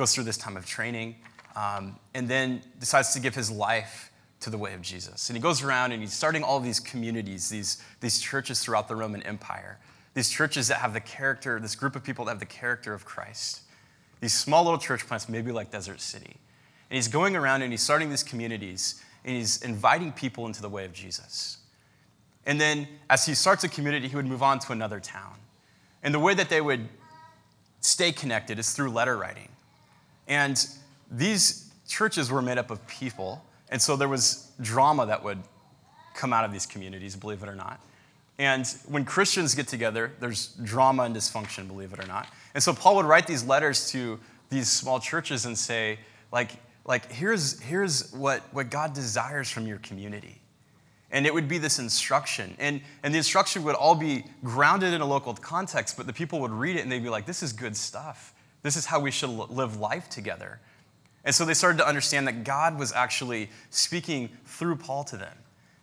goes 0.00 0.14
through 0.14 0.24
this 0.24 0.38
time 0.38 0.56
of 0.56 0.64
training, 0.64 1.14
um, 1.56 1.94
and 2.14 2.26
then 2.26 2.62
decides 2.78 3.12
to 3.12 3.20
give 3.20 3.34
his 3.34 3.50
life 3.50 4.10
to 4.40 4.48
the 4.48 4.56
way 4.56 4.72
of 4.72 4.80
Jesus. 4.80 5.28
And 5.28 5.36
he 5.36 5.42
goes 5.42 5.62
around 5.62 5.92
and 5.92 6.00
he's 6.00 6.14
starting 6.14 6.42
all 6.42 6.58
these 6.58 6.80
communities, 6.80 7.50
these, 7.50 7.82
these 8.00 8.18
churches 8.18 8.62
throughout 8.62 8.88
the 8.88 8.96
Roman 8.96 9.22
Empire, 9.24 9.78
these 10.14 10.30
churches 10.30 10.68
that 10.68 10.78
have 10.78 10.94
the 10.94 11.00
character, 11.00 11.60
this 11.60 11.74
group 11.74 11.96
of 11.96 12.02
people 12.02 12.24
that 12.24 12.30
have 12.30 12.40
the 12.40 12.46
character 12.46 12.94
of 12.94 13.04
Christ. 13.04 13.60
These 14.20 14.34
small 14.34 14.64
little 14.64 14.78
church 14.78 15.06
plants, 15.06 15.28
maybe 15.28 15.52
like 15.52 15.70
Desert 15.70 16.00
City. 16.00 16.36
And 16.90 16.96
he's 16.96 17.08
going 17.08 17.36
around 17.36 17.62
and 17.62 17.72
he's 17.72 17.82
starting 17.82 18.10
these 18.10 18.22
communities 18.22 19.02
and 19.24 19.36
he's 19.36 19.62
inviting 19.62 20.12
people 20.12 20.46
into 20.46 20.62
the 20.62 20.68
way 20.68 20.84
of 20.84 20.92
Jesus. 20.92 21.58
And 22.46 22.60
then 22.60 22.88
as 23.08 23.26
he 23.26 23.34
starts 23.34 23.64
a 23.64 23.68
community, 23.68 24.08
he 24.08 24.16
would 24.16 24.26
move 24.26 24.42
on 24.42 24.58
to 24.60 24.72
another 24.72 25.00
town. 25.00 25.36
And 26.02 26.14
the 26.14 26.18
way 26.18 26.34
that 26.34 26.48
they 26.48 26.60
would 26.60 26.88
stay 27.80 28.12
connected 28.12 28.58
is 28.58 28.72
through 28.72 28.90
letter 28.90 29.16
writing. 29.16 29.48
And 30.28 30.64
these 31.10 31.70
churches 31.88 32.30
were 32.30 32.42
made 32.42 32.58
up 32.58 32.70
of 32.70 32.86
people, 32.86 33.44
and 33.68 33.80
so 33.80 33.96
there 33.96 34.08
was 34.08 34.50
drama 34.60 35.06
that 35.06 35.22
would 35.24 35.38
come 36.14 36.32
out 36.32 36.44
of 36.44 36.52
these 36.52 36.66
communities, 36.66 37.16
believe 37.16 37.42
it 37.42 37.48
or 37.48 37.54
not. 37.54 37.80
And 38.38 38.66
when 38.88 39.04
Christians 39.04 39.54
get 39.54 39.68
together, 39.68 40.12
there's 40.20 40.48
drama 40.62 41.02
and 41.04 41.14
dysfunction, 41.14 41.66
believe 41.66 41.92
it 41.92 42.02
or 42.02 42.06
not. 42.06 42.28
And 42.54 42.62
so 42.62 42.72
Paul 42.72 42.96
would 42.96 43.06
write 43.06 43.26
these 43.26 43.44
letters 43.44 43.90
to 43.90 44.18
these 44.48 44.68
small 44.68 44.98
churches 45.00 45.46
and 45.46 45.56
say, 45.56 45.98
like, 46.32 46.50
like 46.84 47.10
here's, 47.12 47.60
here's 47.60 48.12
what, 48.12 48.42
what 48.52 48.70
God 48.70 48.92
desires 48.92 49.48
from 49.50 49.66
your 49.66 49.78
community. 49.78 50.40
And 51.12 51.26
it 51.26 51.34
would 51.34 51.48
be 51.48 51.58
this 51.58 51.78
instruction. 51.78 52.54
And, 52.58 52.80
and 53.02 53.12
the 53.12 53.18
instruction 53.18 53.64
would 53.64 53.74
all 53.74 53.94
be 53.94 54.24
grounded 54.44 54.94
in 54.94 55.00
a 55.00 55.06
local 55.06 55.34
context, 55.34 55.96
but 55.96 56.06
the 56.06 56.12
people 56.12 56.40
would 56.40 56.52
read 56.52 56.76
it 56.76 56.80
and 56.80 56.90
they'd 56.90 57.02
be 57.02 57.08
like, 57.08 57.26
this 57.26 57.42
is 57.42 57.52
good 57.52 57.76
stuff. 57.76 58.32
This 58.62 58.76
is 58.76 58.86
how 58.86 59.00
we 59.00 59.10
should 59.10 59.30
live 59.30 59.80
life 59.80 60.08
together. 60.08 60.60
And 61.24 61.34
so 61.34 61.44
they 61.44 61.54
started 61.54 61.78
to 61.78 61.86
understand 61.86 62.26
that 62.28 62.44
God 62.44 62.78
was 62.78 62.92
actually 62.92 63.50
speaking 63.70 64.30
through 64.46 64.76
Paul 64.76 65.04
to 65.04 65.16
them. 65.16 65.36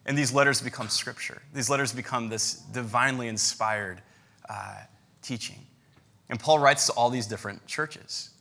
And 0.05 0.17
these 0.17 0.33
letters 0.33 0.61
become 0.61 0.87
scripture. 0.87 1.41
These 1.53 1.69
letters 1.69 1.91
become 1.91 2.29
this 2.29 2.53
divinely 2.53 3.27
inspired 3.27 4.01
uh, 4.49 4.77
teaching. 5.21 5.66
And 6.29 6.39
Paul 6.39 6.59
writes 6.59 6.85
to 6.87 6.93
all 6.93 7.09
these 7.09 7.27
different 7.27 7.65
churches. 7.67 8.31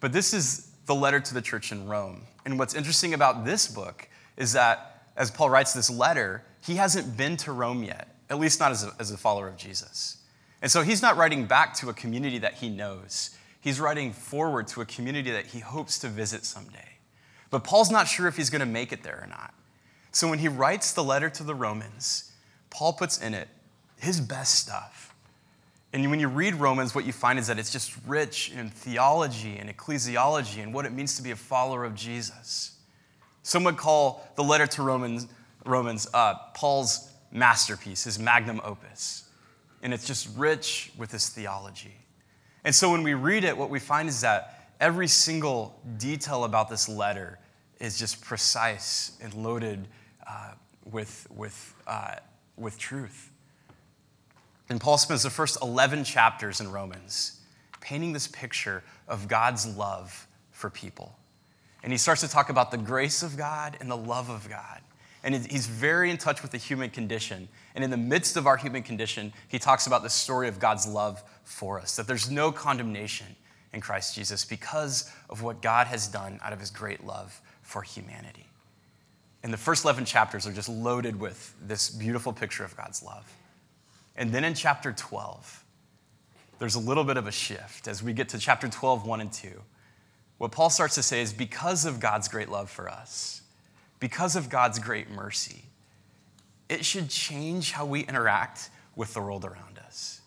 But 0.00 0.12
this 0.12 0.32
is 0.32 0.70
the 0.86 0.94
letter 0.94 1.20
to 1.20 1.34
the 1.34 1.42
church 1.42 1.72
in 1.72 1.88
Rome. 1.88 2.22
And 2.44 2.58
what's 2.58 2.74
interesting 2.74 3.14
about 3.14 3.44
this 3.44 3.66
book 3.66 4.08
is 4.36 4.52
that 4.52 5.08
as 5.16 5.30
Paul 5.30 5.50
writes 5.50 5.72
this 5.72 5.90
letter, 5.90 6.44
he 6.64 6.76
hasn't 6.76 7.16
been 7.16 7.36
to 7.38 7.52
Rome 7.52 7.82
yet, 7.82 8.16
at 8.30 8.38
least 8.38 8.60
not 8.60 8.70
as 8.70 8.84
a, 8.84 8.92
as 8.98 9.10
a 9.10 9.16
follower 9.16 9.48
of 9.48 9.56
Jesus. 9.56 10.18
And 10.62 10.70
so 10.70 10.82
he's 10.82 11.02
not 11.02 11.16
writing 11.16 11.46
back 11.46 11.74
to 11.74 11.88
a 11.88 11.94
community 11.94 12.38
that 12.38 12.54
he 12.54 12.68
knows. 12.68 13.30
He's 13.60 13.80
writing 13.80 14.12
forward 14.12 14.68
to 14.68 14.80
a 14.80 14.84
community 14.84 15.30
that 15.32 15.46
he 15.46 15.58
hopes 15.58 15.98
to 16.00 16.08
visit 16.08 16.44
someday. 16.44 16.98
But 17.50 17.64
Paul's 17.64 17.90
not 17.90 18.08
sure 18.08 18.28
if 18.28 18.36
he's 18.36 18.50
going 18.50 18.60
to 18.60 18.66
make 18.66 18.92
it 18.92 19.02
there 19.02 19.20
or 19.22 19.26
not. 19.26 19.54
So 20.12 20.28
when 20.28 20.38
he 20.38 20.48
writes 20.48 20.92
the 20.92 21.04
letter 21.04 21.28
to 21.30 21.42
the 21.42 21.54
Romans, 21.54 22.32
Paul 22.70 22.92
puts 22.92 23.20
in 23.20 23.34
it 23.34 23.48
his 23.98 24.20
best 24.20 24.54
stuff. 24.54 25.14
And 25.96 26.10
when 26.10 26.20
you 26.20 26.28
read 26.28 26.56
Romans, 26.56 26.94
what 26.94 27.06
you 27.06 27.12
find 27.14 27.38
is 27.38 27.46
that 27.46 27.58
it's 27.58 27.72
just 27.72 27.96
rich 28.06 28.52
in 28.54 28.68
theology 28.68 29.56
and 29.56 29.74
ecclesiology 29.74 30.62
and 30.62 30.74
what 30.74 30.84
it 30.84 30.92
means 30.92 31.16
to 31.16 31.22
be 31.22 31.30
a 31.30 31.36
follower 31.36 31.86
of 31.86 31.94
Jesus. 31.94 32.76
Some 33.42 33.64
would 33.64 33.78
call 33.78 34.28
the 34.36 34.44
letter 34.44 34.66
to 34.66 34.82
Romans, 34.82 35.26
Romans 35.64 36.06
uh, 36.12 36.34
Paul's 36.52 37.10
masterpiece, 37.32 38.04
his 38.04 38.18
magnum 38.18 38.60
opus. 38.62 39.24
And 39.82 39.94
it's 39.94 40.06
just 40.06 40.28
rich 40.36 40.92
with 40.98 41.12
his 41.12 41.30
theology. 41.30 41.96
And 42.62 42.74
so 42.74 42.92
when 42.92 43.02
we 43.02 43.14
read 43.14 43.44
it, 43.44 43.56
what 43.56 43.70
we 43.70 43.78
find 43.78 44.06
is 44.06 44.20
that 44.20 44.74
every 44.78 45.08
single 45.08 45.80
detail 45.96 46.44
about 46.44 46.68
this 46.68 46.90
letter 46.90 47.38
is 47.80 47.98
just 47.98 48.22
precise 48.22 49.16
and 49.22 49.32
loaded 49.32 49.88
uh, 50.28 50.50
with, 50.84 51.26
with, 51.34 51.74
uh, 51.86 52.16
with 52.58 52.78
truth. 52.78 53.32
And 54.68 54.80
Paul 54.80 54.98
spends 54.98 55.22
the 55.22 55.30
first 55.30 55.58
11 55.62 56.04
chapters 56.04 56.60
in 56.60 56.70
Romans 56.70 57.40
painting 57.80 58.12
this 58.12 58.26
picture 58.26 58.82
of 59.06 59.28
God's 59.28 59.76
love 59.76 60.26
for 60.50 60.70
people. 60.70 61.16
And 61.82 61.92
he 61.92 61.98
starts 61.98 62.20
to 62.22 62.28
talk 62.28 62.48
about 62.48 62.72
the 62.72 62.78
grace 62.78 63.22
of 63.22 63.36
God 63.36 63.76
and 63.80 63.88
the 63.88 63.96
love 63.96 64.28
of 64.28 64.48
God. 64.48 64.80
And 65.22 65.34
he's 65.34 65.66
very 65.66 66.10
in 66.10 66.18
touch 66.18 66.42
with 66.42 66.50
the 66.50 66.58
human 66.58 66.90
condition. 66.90 67.48
And 67.74 67.84
in 67.84 67.90
the 67.90 67.96
midst 67.96 68.36
of 68.36 68.46
our 68.46 68.56
human 68.56 68.82
condition, 68.82 69.32
he 69.48 69.58
talks 69.58 69.86
about 69.86 70.02
the 70.02 70.10
story 70.10 70.48
of 70.48 70.58
God's 70.58 70.86
love 70.86 71.22
for 71.44 71.80
us, 71.80 71.96
that 71.96 72.06
there's 72.06 72.30
no 72.30 72.50
condemnation 72.50 73.26
in 73.72 73.80
Christ 73.80 74.14
Jesus 74.14 74.44
because 74.44 75.10
of 75.28 75.42
what 75.42 75.62
God 75.62 75.86
has 75.86 76.08
done 76.08 76.40
out 76.42 76.52
of 76.52 76.60
his 76.60 76.70
great 76.70 77.04
love 77.04 77.40
for 77.62 77.82
humanity. 77.82 78.46
And 79.42 79.52
the 79.52 79.58
first 79.58 79.84
11 79.84 80.06
chapters 80.06 80.46
are 80.46 80.52
just 80.52 80.68
loaded 80.68 81.20
with 81.20 81.54
this 81.60 81.90
beautiful 81.90 82.32
picture 82.32 82.64
of 82.64 82.76
God's 82.76 83.02
love. 83.02 83.32
And 84.16 84.32
then 84.32 84.44
in 84.44 84.54
chapter 84.54 84.92
12, 84.92 85.64
there's 86.58 86.74
a 86.74 86.80
little 86.80 87.04
bit 87.04 87.16
of 87.16 87.26
a 87.26 87.32
shift 87.32 87.86
as 87.86 88.02
we 88.02 88.12
get 88.12 88.30
to 88.30 88.38
chapter 88.38 88.68
12, 88.68 89.06
1 89.06 89.20
and 89.20 89.32
2. 89.32 89.48
What 90.38 90.52
Paul 90.52 90.70
starts 90.70 90.94
to 90.96 91.02
say 91.02 91.20
is 91.20 91.32
because 91.32 91.84
of 91.84 92.00
God's 92.00 92.28
great 92.28 92.48
love 92.48 92.70
for 92.70 92.88
us, 92.88 93.42
because 94.00 94.36
of 94.36 94.48
God's 94.48 94.78
great 94.78 95.10
mercy, 95.10 95.64
it 96.68 96.84
should 96.84 97.08
change 97.08 97.72
how 97.72 97.86
we 97.86 98.00
interact 98.00 98.70
with 98.96 99.12
the 99.14 99.20
world 99.20 99.44
around 99.44 99.78
us. 99.78 100.20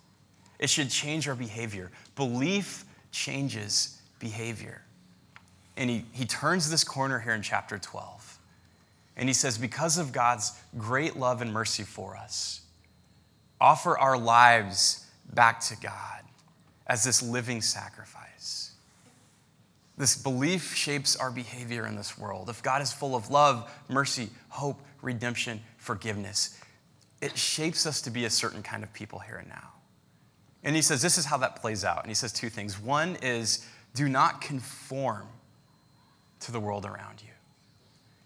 It 0.60 0.70
should 0.70 0.90
change 0.90 1.28
our 1.28 1.36
behavior. 1.36 1.92
Belief 2.16 2.86
changes 3.12 4.02
behavior. 4.20 4.82
And 5.78 5.90
he, 5.90 6.06
he 6.12 6.26
turns 6.26 6.70
this 6.70 6.84
corner 6.84 7.20
here 7.20 7.34
in 7.34 7.42
chapter 7.42 7.78
12. 7.78 8.40
And 9.18 9.28
he 9.28 9.34
says, 9.34 9.58
Because 9.58 9.98
of 9.98 10.12
God's 10.12 10.54
great 10.78 11.18
love 11.18 11.42
and 11.42 11.52
mercy 11.52 11.84
for 11.84 12.16
us, 12.16 12.62
offer 13.60 13.98
our 13.98 14.18
lives 14.18 15.06
back 15.34 15.60
to 15.62 15.76
God 15.78 16.24
as 16.88 17.04
this 17.04 17.22
living 17.22 17.62
sacrifice. 17.62 18.72
This 19.98 20.16
belief 20.16 20.74
shapes 20.74 21.16
our 21.16 21.30
behavior 21.30 21.86
in 21.86 21.96
this 21.96 22.18
world. 22.18 22.50
If 22.50 22.64
God 22.64 22.82
is 22.82 22.94
full 22.94 23.16
of 23.16 23.30
love, 23.30 23.70
mercy, 23.90 24.30
hope, 24.48 24.82
redemption, 25.02 25.60
forgiveness, 25.78 26.58
it 27.22 27.38
shapes 27.38 27.86
us 27.86 28.02
to 28.02 28.10
be 28.10 28.26
a 28.26 28.30
certain 28.30 28.64
kind 28.64 28.84
of 28.84 28.94
people 28.94 29.20
here 29.20 29.36
and 29.36 29.50
now. 29.50 29.74
And 30.64 30.76
he 30.76 30.82
says 30.82 31.02
this 31.02 31.18
is 31.18 31.26
how 31.26 31.38
that 31.38 31.58
plays 31.58 31.84
out. 31.84 32.02
And 32.02 32.10
he 32.10 32.16
says 32.16 32.32
two 32.32 32.50
things. 32.50 32.80
One 32.80 33.18
is 33.22 33.66
do 33.94 34.08
not 34.08 34.40
conform 34.40 35.28
to 36.42 36.52
the 36.52 36.60
world 36.60 36.86
around 36.86 37.22
you. 37.22 37.34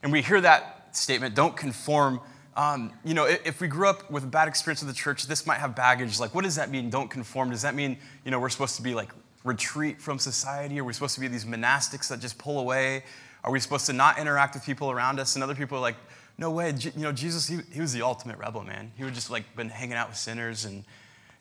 And 0.03 0.11
we 0.11 0.21
hear 0.21 0.41
that 0.41 0.95
statement, 0.95 1.33
don't 1.33 1.57
conform 1.57 2.21
um, 2.55 2.93
you 3.03 3.13
know, 3.13 3.25
if 3.25 3.62
we 3.62 3.67
grew 3.67 3.88
up 3.88 4.10
with 4.12 4.24
a 4.24 4.27
bad 4.27 4.48
experience 4.48 4.81
with 4.81 4.89
the 4.89 4.95
church, 4.95 5.25
this 5.25 5.48
might 5.48 5.60
have 5.60 5.75
baggage. 5.75 6.19
Like, 6.19 6.36
what 6.36 6.43
does 6.43 6.55
that 6.55 6.69
mean? 6.69 6.89
Don't 6.89 7.10
conform. 7.10 7.50
Does 7.50 7.63
that 7.63 7.74
mean, 7.74 7.98
you 8.24 8.31
know, 8.31 8.39
we're 8.39 8.50
supposed 8.50 8.75
to 8.75 8.81
be 8.81 8.93
like 8.93 9.10
retreat 9.43 10.00
from 10.00 10.19
society? 10.19 10.79
Are 10.79 10.83
we 10.83 10.93
supposed 10.93 11.15
to 11.15 11.22
be 11.22 11.27
these 11.27 11.45
monastics 11.45 12.10
that 12.10 12.19
just 12.19 12.38
pull 12.38 12.60
away? 12.60 13.03
Are 13.43 13.51
we 13.51 13.60
supposed 13.60 13.86
to 13.88 13.93
not 13.93 14.19
interact 14.19 14.53
with 14.53 14.63
people 14.63 14.91
around 14.91 15.19
us? 15.19 15.36
And 15.36 15.43
other 15.43 15.55
people 15.55 15.77
are 15.77 15.81
like, 15.81 15.98
no 16.38 16.51
way. 16.51 16.74
You 16.79 16.91
know, 16.95 17.12
Jesus, 17.12 17.48
he, 17.48 17.60
he 17.72 17.81
was 17.81 17.91
the 17.91 18.01
ultimate 18.03 18.38
rebel, 18.38 18.63
man. 18.63 18.91
He 18.98 19.03
would 19.03 19.13
just 19.13 19.29
like 19.31 19.55
been 19.55 19.69
hanging 19.69 19.95
out 19.95 20.10
with 20.10 20.17
sinners. 20.17 20.65
And, 20.65 20.86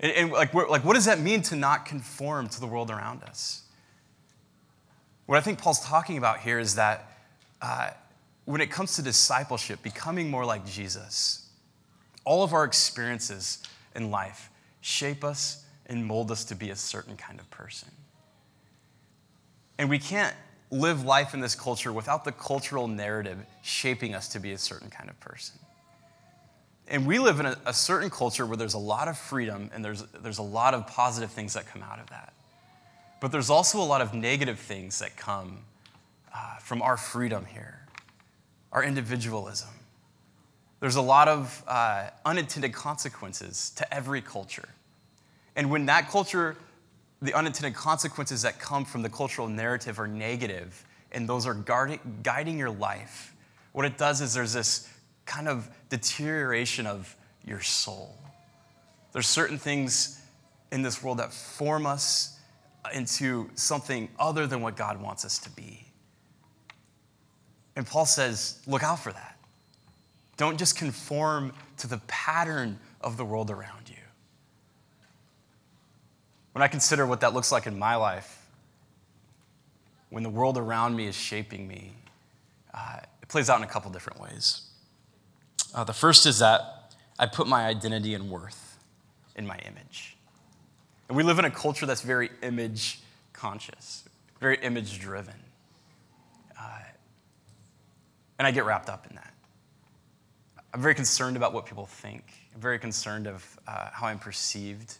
and, 0.00 0.12
and 0.12 0.32
like, 0.32 0.54
like, 0.54 0.84
what 0.84 0.94
does 0.94 1.04
that 1.04 1.20
mean 1.20 1.42
to 1.42 1.56
not 1.56 1.86
conform 1.86 2.48
to 2.48 2.60
the 2.60 2.66
world 2.66 2.90
around 2.90 3.22
us? 3.22 3.62
What 5.26 5.38
I 5.38 5.40
think 5.40 5.58
Paul's 5.58 5.80
talking 5.80 6.18
about 6.18 6.40
here 6.40 6.58
is 6.58 6.74
that 6.74 7.08
uh, 7.60 7.90
when 8.44 8.60
it 8.60 8.70
comes 8.70 8.96
to 8.96 9.02
discipleship, 9.02 9.82
becoming 9.82 10.30
more 10.30 10.44
like 10.44 10.66
Jesus, 10.66 11.48
all 12.24 12.42
of 12.42 12.52
our 12.52 12.64
experiences 12.64 13.62
in 13.94 14.10
life 14.10 14.50
shape 14.80 15.22
us 15.24 15.64
and 15.86 16.04
mold 16.04 16.30
us 16.30 16.44
to 16.44 16.54
be 16.54 16.70
a 16.70 16.76
certain 16.76 17.16
kind 17.16 17.38
of 17.38 17.48
person. 17.50 17.88
And 19.78 19.88
we 19.88 19.98
can't 19.98 20.34
live 20.70 21.04
life 21.04 21.34
in 21.34 21.40
this 21.40 21.54
culture 21.54 21.92
without 21.92 22.24
the 22.24 22.32
cultural 22.32 22.88
narrative 22.88 23.38
shaping 23.62 24.14
us 24.14 24.28
to 24.28 24.40
be 24.40 24.52
a 24.52 24.58
certain 24.58 24.90
kind 24.90 25.10
of 25.10 25.18
person. 25.20 25.58
And 26.88 27.06
we 27.06 27.18
live 27.18 27.40
in 27.40 27.46
a, 27.46 27.56
a, 27.66 27.72
certain 27.72 28.10
culture 28.10 28.44
where 28.44 28.56
there's 28.56 28.74
a 28.74 28.78
lot 28.78 29.06
of 29.06 29.16
freedom 29.16 29.70
and 29.72 29.84
there's, 29.84 30.02
there's 30.20 30.38
a 30.38 30.42
lot 30.42 30.74
of 30.74 30.86
positive 30.86 31.30
things 31.30 31.54
that 31.54 31.66
come 31.66 31.82
out 31.82 32.00
of 32.00 32.10
that. 32.10 32.32
But 33.20 33.32
there's 33.32 33.50
also 33.50 33.80
a 33.80 33.84
lot 33.84 34.00
of 34.00 34.14
negative 34.14 34.58
things 34.58 34.98
that 34.98 35.16
come 35.16 35.58
uh, 36.34 36.56
from 36.56 36.82
our 36.82 36.96
freedom 36.96 37.44
here 37.44 37.81
our 38.72 38.82
individualism. 38.82 39.68
There's 40.80 40.96
a 40.96 41.02
lot 41.02 41.28
of 41.28 41.62
uh, 41.68 42.08
unintended 42.24 42.72
consequences 42.72 43.70
to 43.76 43.94
every 43.94 44.20
culture. 44.20 44.68
And 45.54 45.70
when 45.70 45.86
that 45.86 46.10
culture, 46.10 46.56
the 47.20 47.34
unintended 47.34 47.74
consequences 47.74 48.42
that 48.42 48.58
come 48.58 48.84
from 48.84 49.02
the 49.02 49.08
cultural 49.08 49.48
narrative 49.48 50.00
are 50.00 50.08
negative, 50.08 50.84
and 51.12 51.28
those 51.28 51.46
are 51.46 51.54
guarding, 51.54 52.00
guiding 52.22 52.58
your 52.58 52.70
life, 52.70 53.34
what 53.72 53.84
it 53.84 53.96
does 53.96 54.20
is 54.20 54.34
there's 54.34 54.52
this 54.52 54.88
kind 55.24 55.46
of 55.46 55.68
deterioration 55.88 56.86
of 56.86 57.14
your 57.44 57.60
soul. 57.60 58.16
There's 59.12 59.28
certain 59.28 59.58
things 59.58 60.20
in 60.72 60.82
this 60.82 61.02
world 61.02 61.18
that 61.18 61.32
form 61.32 61.86
us 61.86 62.38
into 62.94 63.50
something 63.54 64.08
other 64.18 64.46
than 64.46 64.62
what 64.62 64.76
God 64.76 65.00
wants 65.00 65.24
us 65.24 65.38
to 65.40 65.50
be. 65.50 65.86
And 67.76 67.86
Paul 67.86 68.06
says, 68.06 68.58
look 68.66 68.82
out 68.82 68.98
for 68.98 69.12
that. 69.12 69.38
Don't 70.36 70.58
just 70.58 70.76
conform 70.76 71.52
to 71.78 71.86
the 71.86 71.98
pattern 72.06 72.78
of 73.00 73.16
the 73.16 73.24
world 73.24 73.50
around 73.50 73.88
you. 73.88 73.96
When 76.52 76.62
I 76.62 76.68
consider 76.68 77.06
what 77.06 77.20
that 77.20 77.32
looks 77.32 77.50
like 77.50 77.66
in 77.66 77.78
my 77.78 77.96
life, 77.96 78.46
when 80.10 80.22
the 80.22 80.28
world 80.28 80.58
around 80.58 80.94
me 80.94 81.06
is 81.06 81.14
shaping 81.14 81.66
me, 81.66 81.92
uh, 82.74 82.98
it 83.22 83.28
plays 83.28 83.48
out 83.48 83.58
in 83.58 83.64
a 83.64 83.66
couple 83.68 83.90
different 83.90 84.20
ways. 84.20 84.62
Uh, 85.74 85.84
the 85.84 85.94
first 85.94 86.26
is 86.26 86.40
that 86.40 86.94
I 87.18 87.26
put 87.26 87.46
my 87.46 87.66
identity 87.66 88.14
and 88.14 88.30
worth 88.30 88.78
in 89.36 89.46
my 89.46 89.56
image. 89.58 90.16
And 91.08 91.16
we 91.16 91.22
live 91.22 91.38
in 91.38 91.46
a 91.46 91.50
culture 91.50 91.86
that's 91.86 92.02
very 92.02 92.30
image 92.42 93.00
conscious, 93.32 94.04
very 94.40 94.56
image 94.58 95.00
driven. 95.00 95.34
And 98.38 98.46
I 98.46 98.50
get 98.50 98.64
wrapped 98.64 98.88
up 98.88 99.06
in 99.08 99.16
that. 99.16 99.32
I'm 100.74 100.80
very 100.80 100.94
concerned 100.94 101.36
about 101.36 101.52
what 101.52 101.66
people 101.66 101.86
think. 101.86 102.24
I'm 102.54 102.60
very 102.60 102.78
concerned 102.78 103.26
of 103.26 103.58
uh, 103.66 103.90
how 103.92 104.06
I'm 104.06 104.18
perceived. 104.18 104.96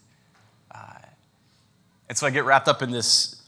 Uh, 0.71 0.79
and 2.09 2.19
so 2.19 2.27
I 2.27 2.31
get 2.31 2.45
wrapped 2.45 2.69
up 2.69 2.83
in 2.83 2.91
this 2.91 3.43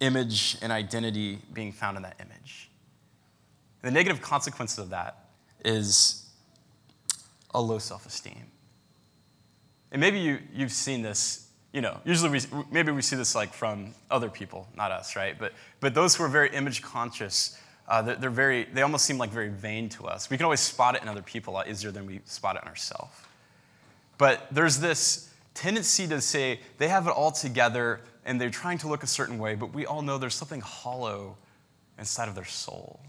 image 0.00 0.56
and 0.62 0.72
identity 0.72 1.38
being 1.52 1.72
found 1.72 1.96
in 1.96 2.02
that 2.02 2.16
image. 2.18 2.70
The 3.82 3.90
negative 3.90 4.20
consequences 4.20 4.78
of 4.78 4.90
that 4.90 5.26
is 5.64 6.28
a 7.54 7.60
low 7.60 7.78
self 7.78 8.06
esteem. 8.06 8.46
And 9.92 10.00
maybe 10.00 10.18
you, 10.18 10.38
you've 10.52 10.72
seen 10.72 11.02
this, 11.02 11.48
you 11.72 11.80
know, 11.80 12.00
usually 12.04 12.30
we, 12.30 12.40
maybe 12.70 12.92
we 12.92 13.02
see 13.02 13.16
this 13.16 13.34
like 13.34 13.52
from 13.52 13.94
other 14.10 14.28
people, 14.28 14.68
not 14.76 14.92
us, 14.92 15.16
right? 15.16 15.38
But, 15.38 15.52
but 15.80 15.94
those 15.94 16.14
who 16.14 16.24
are 16.24 16.28
very 16.28 16.50
image 16.54 16.82
conscious, 16.82 17.58
uh, 17.90 18.00
they're, 18.02 18.14
they're, 18.14 18.30
very, 18.30 18.64
they 18.72 18.82
almost 18.82 19.04
seem 19.04 19.18
like 19.18 19.30
very 19.30 19.48
vain 19.48 19.88
to 19.90 20.06
us. 20.06 20.30
We 20.30 20.36
can 20.36 20.44
always 20.44 20.60
spot 20.60 20.94
it 20.94 21.02
in 21.02 21.08
other 21.08 21.22
people 21.22 21.52
a 21.52 21.56
lot 21.56 21.68
easier 21.68 21.90
than 21.90 22.06
we 22.06 22.20
spot 22.24 22.54
it 22.54 22.62
in 22.62 22.68
ourselves. 22.68 23.12
But 24.16 24.46
there's 24.52 24.78
this 24.78 25.28
tendency 25.54 26.06
to 26.06 26.20
say 26.20 26.60
they 26.78 26.86
have 26.86 27.08
it 27.08 27.10
all 27.10 27.32
together 27.32 28.00
and 28.24 28.40
they're 28.40 28.48
trying 28.48 28.78
to 28.78 28.88
look 28.88 29.02
a 29.02 29.08
certain 29.08 29.38
way, 29.38 29.56
but 29.56 29.74
we 29.74 29.86
all 29.86 30.02
know 30.02 30.18
there's 30.18 30.36
something 30.36 30.60
hollow 30.60 31.36
inside 31.98 32.28
of 32.28 32.36
their 32.36 32.44
soul. 32.44 33.00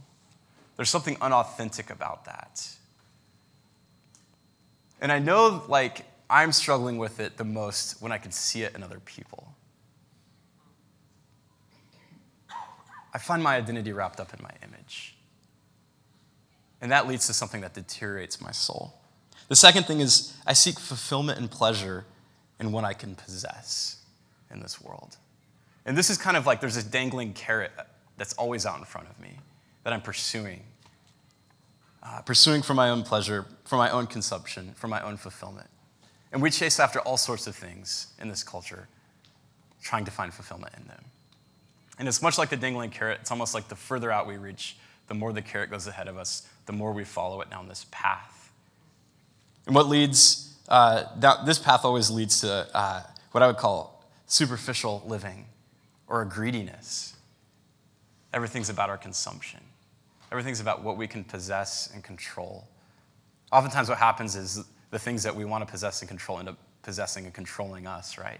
There's 0.78 0.90
something 0.90 1.16
unauthentic 1.22 1.92
about 1.92 2.26
that. 2.26 2.68
And 5.00 5.12
I 5.12 5.20
know, 5.20 5.64
like, 5.68 6.06
I'm 6.28 6.52
struggling 6.52 6.98
with 6.98 7.20
it 7.20 7.38
the 7.38 7.44
most 7.44 8.02
when 8.02 8.12
I 8.12 8.18
can 8.18 8.32
see 8.32 8.64
it 8.64 8.74
in 8.74 8.82
other 8.82 9.00
people. 9.00 9.54
I 13.13 13.18
find 13.18 13.44
my 13.44 13.56
identity 13.56 13.91
wrapped 13.91 14.20
up 14.20 14.34
in 14.34 14.41
my 14.44 14.51
image. 14.63 15.15
And 16.82 16.91
that 16.91 17.08
leads 17.08 17.27
to 17.27 17.34
something 17.34 17.62
that 17.62 17.74
deteriorates 17.74 18.41
my 18.41 18.51
soul. 18.51 18.94
The 19.50 19.56
second 19.56 19.86
thing 19.86 20.00
is 20.00 20.36
I 20.48 20.53
seek 20.53 20.80
fulfillment 20.80 21.39
and 21.39 21.50
pleasure 21.51 22.06
in 22.60 22.72
what 22.72 22.84
I 22.84 22.94
can 22.94 23.15
possess 23.15 23.98
in 24.50 24.60
this 24.62 24.82
world. 24.82 25.18
And 25.86 25.98
this 25.98 26.10
is 26.10 26.18
kind 26.18 26.38
of 26.38 26.46
like 26.46 26.62
there's 26.62 26.75
this 26.75 26.84
dangling 26.84 27.34
carrot 27.34 27.72
that's 28.18 28.34
always 28.34 28.65
out 28.65 28.77
in 28.77 28.86
front 28.86 29.10
of 29.10 29.20
me 29.20 29.39
that 29.84 29.94
I'm 29.94 30.01
pursuing. 30.01 30.63
Uh, 32.03 32.22
pursuing 32.22 32.62
for 32.62 32.74
my 32.74 32.89
own 32.89 33.03
pleasure, 33.03 33.46
for 33.65 33.77
my 33.77 33.89
own 33.89 34.08
consumption, 34.08 34.74
for 34.75 34.88
my 34.88 35.01
own 35.01 35.18
fulfillment. 35.18 35.68
And 36.32 36.41
we 36.41 36.50
chase 36.50 36.80
after 36.80 37.00
all 37.00 37.18
sorts 37.18 37.46
of 37.46 37.56
things 37.56 38.13
in 38.20 38.27
this 38.27 38.44
culture, 38.44 38.88
trying 39.82 40.06
to 40.06 40.12
find 40.12 40.34
fulfillment 40.34 40.74
in 40.77 40.88
them. 40.88 41.03
And 42.00 42.08
it's 42.08 42.22
much 42.22 42.38
like 42.38 42.50
the 42.50 42.58
dangling 42.58 42.90
carrot. 42.90 43.20
It's 43.22 43.32
almost 43.32 43.54
like 43.54 43.68
the 43.68 43.76
further 43.76 44.12
out 44.12 44.28
we 44.28 44.38
reach, 44.38 44.78
the 45.08 45.14
more 45.14 45.34
the 45.34 45.42
carrot 45.42 45.70
goes 45.70 45.88
ahead 45.88 46.08
of 46.08 46.18
us, 46.18 46.48
the 46.66 46.74
more 46.74 46.92
we 46.94 47.04
follow 47.04 47.42
it 47.42 47.50
down 47.50 47.68
this 47.68 47.86
path. 47.92 48.52
And 49.66 49.76
what 49.76 49.88
leads, 49.88 50.56
uh, 50.68 51.04
down, 51.20 51.46
this 51.46 51.60
path 51.60 51.86
always 51.86 52.10
leads 52.10 52.42
to 52.42 52.68
uh, 52.74 53.04
what 53.32 53.44
I 53.44 53.48
would 53.48 53.58
call 53.58 54.04
superficial 54.25 55.04
living 55.06 55.46
or 56.08 56.22
a 56.22 56.25
greediness. 56.25 57.16
Everything's 58.34 58.70
about 58.70 58.90
our 58.90 58.98
consumption, 58.98 59.60
everything's 60.32 60.60
about 60.60 60.84
what 60.84 60.98
we 60.98 61.08
can 61.08 61.24
possess 61.24 61.92
and 61.94 62.04
control. 62.04 62.68
Oftentimes, 63.51 63.90
what 63.90 63.98
happens 63.98 64.36
is 64.38 64.64
the 64.92 65.00
things 65.00 65.24
that 65.24 65.36
we 65.36 65.44
want 65.44 65.66
to 65.66 65.70
possess 65.70 66.01
and 66.01 66.08
control 66.08 66.40
end 66.40 66.48
up 66.48 66.58
possessing 66.84 67.25
and 67.25 67.34
controlling 67.34 67.86
us, 67.86 68.18
right? 68.18 68.40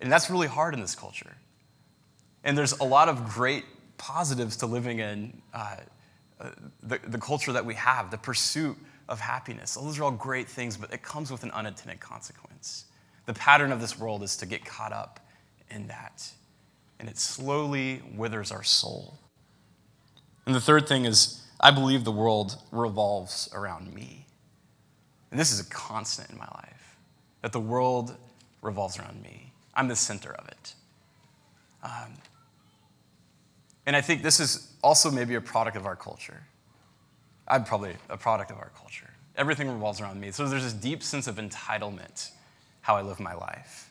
And 0.00 0.10
that's 0.10 0.30
really 0.30 0.46
hard 0.46 0.74
in 0.74 0.80
this 0.80 0.94
culture. 0.94 1.36
And 2.44 2.56
there's 2.56 2.72
a 2.72 2.84
lot 2.84 3.08
of 3.08 3.28
great 3.28 3.64
positives 3.96 4.56
to 4.58 4.66
living 4.66 5.00
in 5.00 5.42
uh, 5.52 5.76
uh, 6.40 6.50
the, 6.82 7.00
the 7.06 7.18
culture 7.18 7.52
that 7.52 7.64
we 7.64 7.74
have, 7.74 8.10
the 8.10 8.18
pursuit 8.18 8.76
of 9.08 9.18
happiness. 9.18 9.74
Those 9.74 9.98
are 9.98 10.04
all 10.04 10.10
great 10.10 10.48
things, 10.48 10.76
but 10.76 10.92
it 10.92 11.02
comes 11.02 11.30
with 11.30 11.42
an 11.42 11.50
unintended 11.52 12.00
consequence. 12.00 12.84
The 13.26 13.34
pattern 13.34 13.72
of 13.72 13.80
this 13.80 13.98
world 13.98 14.22
is 14.22 14.36
to 14.38 14.46
get 14.46 14.64
caught 14.64 14.92
up 14.92 15.20
in 15.70 15.86
that, 15.88 16.30
and 17.00 17.08
it 17.08 17.18
slowly 17.18 18.02
withers 18.14 18.52
our 18.52 18.62
soul. 18.62 19.18
And 20.46 20.54
the 20.54 20.60
third 20.60 20.86
thing 20.86 21.06
is, 21.06 21.42
I 21.60 21.70
believe 21.70 22.04
the 22.04 22.12
world 22.12 22.56
revolves 22.70 23.48
around 23.54 23.94
me. 23.94 24.26
And 25.30 25.40
this 25.40 25.50
is 25.50 25.60
a 25.60 25.64
constant 25.70 26.30
in 26.30 26.36
my 26.36 26.48
life 26.54 26.96
that 27.40 27.52
the 27.52 27.60
world 27.60 28.16
revolves 28.60 28.98
around 28.98 29.22
me. 29.22 29.52
I'm 29.74 29.88
the 29.88 29.96
center 29.96 30.32
of 30.34 30.48
it. 30.48 30.74
Um, 31.82 32.14
and 33.86 33.94
I 33.94 34.00
think 34.00 34.22
this 34.22 34.40
is 34.40 34.72
also 34.82 35.10
maybe 35.10 35.34
a 35.34 35.40
product 35.40 35.76
of 35.76 35.86
our 35.86 35.96
culture. 35.96 36.42
I'm 37.46 37.64
probably 37.64 37.94
a 38.08 38.16
product 38.16 38.50
of 38.50 38.58
our 38.58 38.70
culture. 38.76 39.10
Everything 39.36 39.68
revolves 39.68 40.00
around 40.00 40.20
me. 40.20 40.30
So 40.30 40.48
there's 40.48 40.62
this 40.62 40.72
deep 40.72 41.02
sense 41.02 41.26
of 41.26 41.36
entitlement 41.36 42.30
how 42.80 42.96
I 42.96 43.02
live 43.02 43.20
my 43.20 43.34
life. 43.34 43.90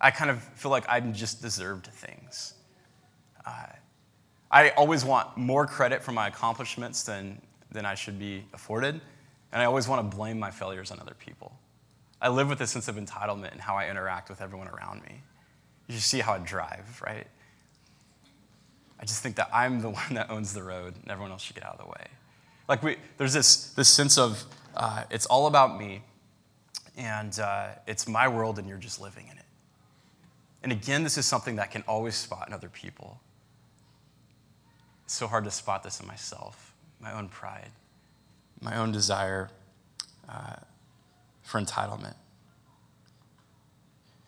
I 0.00 0.10
kind 0.10 0.30
of 0.30 0.42
feel 0.42 0.70
like 0.70 0.84
I'm 0.88 1.12
just 1.14 1.40
deserved 1.40 1.86
things. 1.86 2.54
Uh, 3.46 3.66
I 4.50 4.70
always 4.70 5.04
want 5.04 5.36
more 5.36 5.66
credit 5.66 6.02
for 6.02 6.12
my 6.12 6.28
accomplishments 6.28 7.02
than, 7.02 7.40
than 7.72 7.84
I 7.84 7.94
should 7.94 8.18
be 8.18 8.44
afforded, 8.52 9.00
and 9.52 9.62
I 9.62 9.64
always 9.64 9.88
want 9.88 10.08
to 10.08 10.16
blame 10.16 10.38
my 10.38 10.50
failures 10.50 10.90
on 10.90 11.00
other 11.00 11.14
people. 11.18 11.56
I 12.20 12.28
live 12.28 12.48
with 12.48 12.60
a 12.60 12.66
sense 12.66 12.88
of 12.88 12.96
entitlement 12.96 13.52
in 13.52 13.58
how 13.58 13.76
I 13.76 13.88
interact 13.88 14.28
with 14.28 14.40
everyone 14.40 14.68
around 14.68 15.02
me. 15.02 15.22
You 15.88 15.98
see 15.98 16.20
how 16.20 16.34
I 16.34 16.38
drive, 16.38 17.02
right? 17.04 17.26
I 19.04 19.06
just 19.06 19.22
think 19.22 19.36
that 19.36 19.50
I'm 19.52 19.82
the 19.82 19.90
one 20.00 20.14
that 20.14 20.30
owns 20.30 20.54
the 20.54 20.62
road 20.62 20.94
and 20.96 21.10
everyone 21.10 21.30
else 21.30 21.42
should 21.42 21.56
get 21.56 21.66
out 21.66 21.72
of 21.72 21.78
the 21.78 21.90
way. 21.90 22.06
Like, 22.68 22.82
we, 22.82 22.96
there's 23.18 23.34
this, 23.34 23.74
this 23.74 23.86
sense 23.86 24.16
of 24.16 24.42
uh, 24.74 25.04
it's 25.10 25.26
all 25.26 25.46
about 25.46 25.78
me 25.78 26.00
and 26.96 27.38
uh, 27.38 27.66
it's 27.86 28.08
my 28.08 28.26
world 28.26 28.58
and 28.58 28.66
you're 28.66 28.78
just 28.78 29.02
living 29.02 29.26
in 29.30 29.36
it. 29.36 29.44
And 30.62 30.72
again, 30.72 31.04
this 31.04 31.18
is 31.18 31.26
something 31.26 31.56
that 31.56 31.70
can 31.70 31.84
always 31.86 32.14
spot 32.14 32.48
in 32.48 32.54
other 32.54 32.70
people. 32.70 33.20
It's 35.04 35.12
so 35.12 35.26
hard 35.26 35.44
to 35.44 35.50
spot 35.50 35.82
this 35.82 36.00
in 36.00 36.06
myself, 36.06 36.72
my 36.98 37.12
own 37.12 37.28
pride, 37.28 37.72
my 38.62 38.74
own 38.78 38.90
desire 38.90 39.50
uh, 40.30 40.56
for 41.42 41.60
entitlement. 41.60 42.14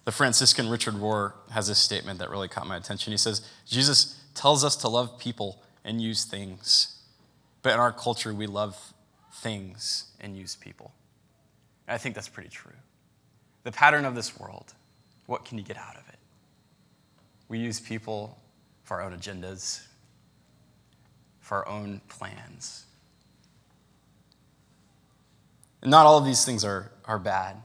The 0.04 0.12
Franciscan 0.12 0.68
Richard 0.68 0.96
Rohr 0.96 1.32
has 1.50 1.66
this 1.66 1.78
statement 1.78 2.18
that 2.18 2.28
really 2.28 2.46
caught 2.46 2.66
my 2.66 2.76
attention. 2.76 3.12
He 3.12 3.16
says, 3.16 3.40
Jesus 3.66 4.20
tells 4.36 4.62
us 4.64 4.76
to 4.76 4.88
love 4.88 5.18
people 5.18 5.62
and 5.84 6.00
use 6.00 6.24
things. 6.24 7.00
But 7.62 7.72
in 7.72 7.80
our 7.80 7.92
culture, 7.92 8.32
we 8.32 8.46
love 8.46 8.78
things 9.32 10.12
and 10.20 10.36
use 10.36 10.54
people. 10.54 10.92
And 11.88 11.94
I 11.94 11.98
think 11.98 12.14
that's 12.14 12.28
pretty 12.28 12.50
true. 12.50 12.72
The 13.64 13.72
pattern 13.72 14.04
of 14.04 14.14
this 14.14 14.38
world, 14.38 14.74
what 15.26 15.44
can 15.44 15.58
you 15.58 15.64
get 15.64 15.76
out 15.76 15.96
of 15.96 16.08
it? 16.08 16.18
We 17.48 17.58
use 17.58 17.80
people 17.80 18.38
for 18.84 19.00
our 19.00 19.10
own 19.10 19.18
agendas, 19.18 19.84
for 21.40 21.58
our 21.58 21.68
own 21.68 22.00
plans. 22.08 22.84
And 25.82 25.90
not 25.90 26.06
all 26.06 26.18
of 26.18 26.24
these 26.24 26.44
things 26.44 26.64
are, 26.64 26.92
are 27.04 27.18
bad 27.18 27.56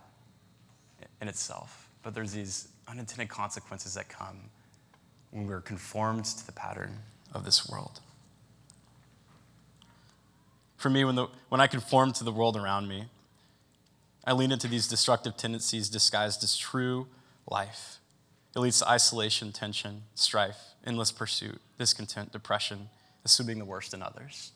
in 1.21 1.27
itself, 1.27 1.89
but 2.01 2.13
there's 2.13 2.31
these 2.31 2.67
unintended 2.87 3.29
consequences 3.29 3.93
that 3.93 4.09
come 4.09 4.49
when 5.31 5.47
we're 5.47 5.61
conformed 5.61 6.25
to 6.25 6.45
the 6.45 6.51
pattern 6.51 6.99
of 7.33 7.45
this 7.45 7.67
world. 7.69 8.01
For 10.77 10.89
me, 10.89 11.05
when, 11.05 11.15
the, 11.15 11.27
when 11.49 11.61
I 11.61 11.67
conform 11.67 12.11
to 12.13 12.23
the 12.23 12.31
world 12.31 12.57
around 12.57 12.87
me, 12.87 13.05
I 14.25 14.33
lean 14.33 14.51
into 14.51 14.67
these 14.67 14.87
destructive 14.87 15.37
tendencies 15.37 15.89
disguised 15.89 16.43
as 16.43 16.57
true 16.57 17.07
life. 17.49 17.97
It 18.55 18.59
leads 18.59 18.79
to 18.79 18.89
isolation, 18.89 19.51
tension, 19.51 20.03
strife, 20.15 20.57
endless 20.85 21.11
pursuit, 21.11 21.61
discontent, 21.77 22.31
depression, 22.31 22.89
assuming 23.23 23.59
the 23.59 23.65
worst 23.65 23.93
in 23.93 24.01
others. 24.01 24.51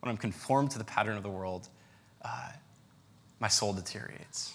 When 0.00 0.10
I'm 0.10 0.16
conformed 0.16 0.70
to 0.72 0.78
the 0.78 0.84
pattern 0.84 1.16
of 1.16 1.22
the 1.22 1.30
world, 1.30 1.68
uh, 2.22 2.50
my 3.38 3.48
soul 3.48 3.72
deteriorates. 3.72 4.54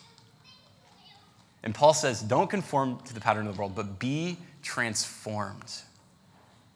And 1.64 1.74
Paul 1.74 1.94
says, 1.94 2.22
don't 2.22 2.50
conform 2.50 3.00
to 3.06 3.14
the 3.14 3.20
pattern 3.20 3.48
of 3.48 3.56
the 3.56 3.60
world, 3.60 3.76
but 3.76 4.00
be 4.00 4.38
transformed 4.62 5.82